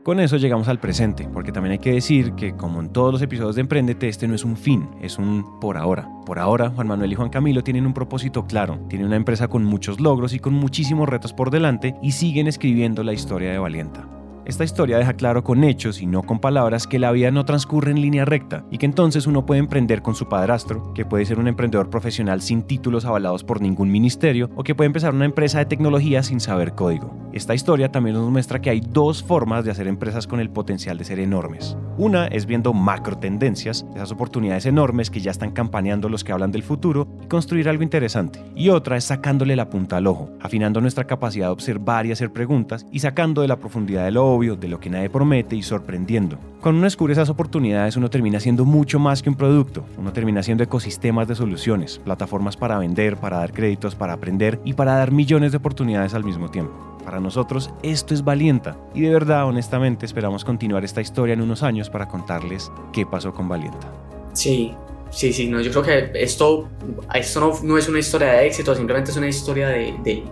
[0.05, 3.23] Con eso llegamos al presente, porque también hay que decir que como en todos los
[3.23, 6.11] episodios de Emprendete, este no es un fin, es un por ahora.
[6.27, 9.65] Por ahora, Juan Manuel y Juan Camilo tienen un propósito claro, tienen una empresa con
[9.65, 14.14] muchos logros y con muchísimos retos por delante y siguen escribiendo la historia de Valienta.
[14.47, 17.91] Esta historia deja claro con hechos y no con palabras que la vida no transcurre
[17.93, 21.39] en línea recta y que entonces uno puede emprender con su padrastro, que puede ser
[21.39, 25.61] un emprendedor profesional sin títulos avalados por ningún ministerio o que puede empezar una empresa
[25.61, 27.25] de tecnología sin saber código.
[27.33, 30.99] Esta historia también nos muestra que hay dos formas de hacer empresas con el potencial
[30.99, 31.77] de ser enormes.
[31.97, 36.53] Una es viendo macro tendencias, esas oportunidades enormes que ya están campaneando los que hablan
[36.53, 38.45] del futuro y construir algo interesante.
[38.55, 42.33] Y otra es sacándole la punta al ojo, afinando nuestra capacidad de observar y hacer
[42.33, 45.63] preguntas y sacando de la profundidad del ojo obvio, de lo que nadie promete y
[45.63, 46.39] sorprendiendo.
[46.61, 49.85] Cuando uno descubre esas oportunidades, uno termina siendo mucho más que un producto.
[49.99, 54.73] Uno termina siendo ecosistemas de soluciones, plataformas para vender, para dar créditos, para aprender y
[54.73, 56.95] para dar millones de oportunidades al mismo tiempo.
[57.05, 61.63] Para nosotros esto es Valienta y de verdad, honestamente, esperamos continuar esta historia en unos
[61.63, 63.93] años para contarles qué pasó con Valienta.
[64.33, 64.73] Sí,
[65.11, 66.69] sí, sí, no, yo creo que esto,
[67.13, 70.25] esto no, es una historia de éxito, simplemente es una historia de,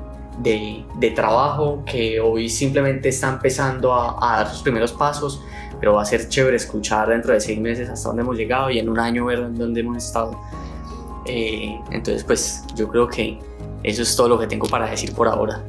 [0.42, 5.42] de, trabajo que hoy simplemente está empezando a, a, dar sus primeros pasos,
[5.78, 8.78] pero va a ser chévere escuchar dentro de seis meses hasta dónde hemos llegado y
[8.78, 10.38] en un año ver dónde hemos estado.
[11.26, 13.38] Eh, entonces, pues yo creo que
[13.82, 15.62] eso es todo lo que tengo para decir por ahora.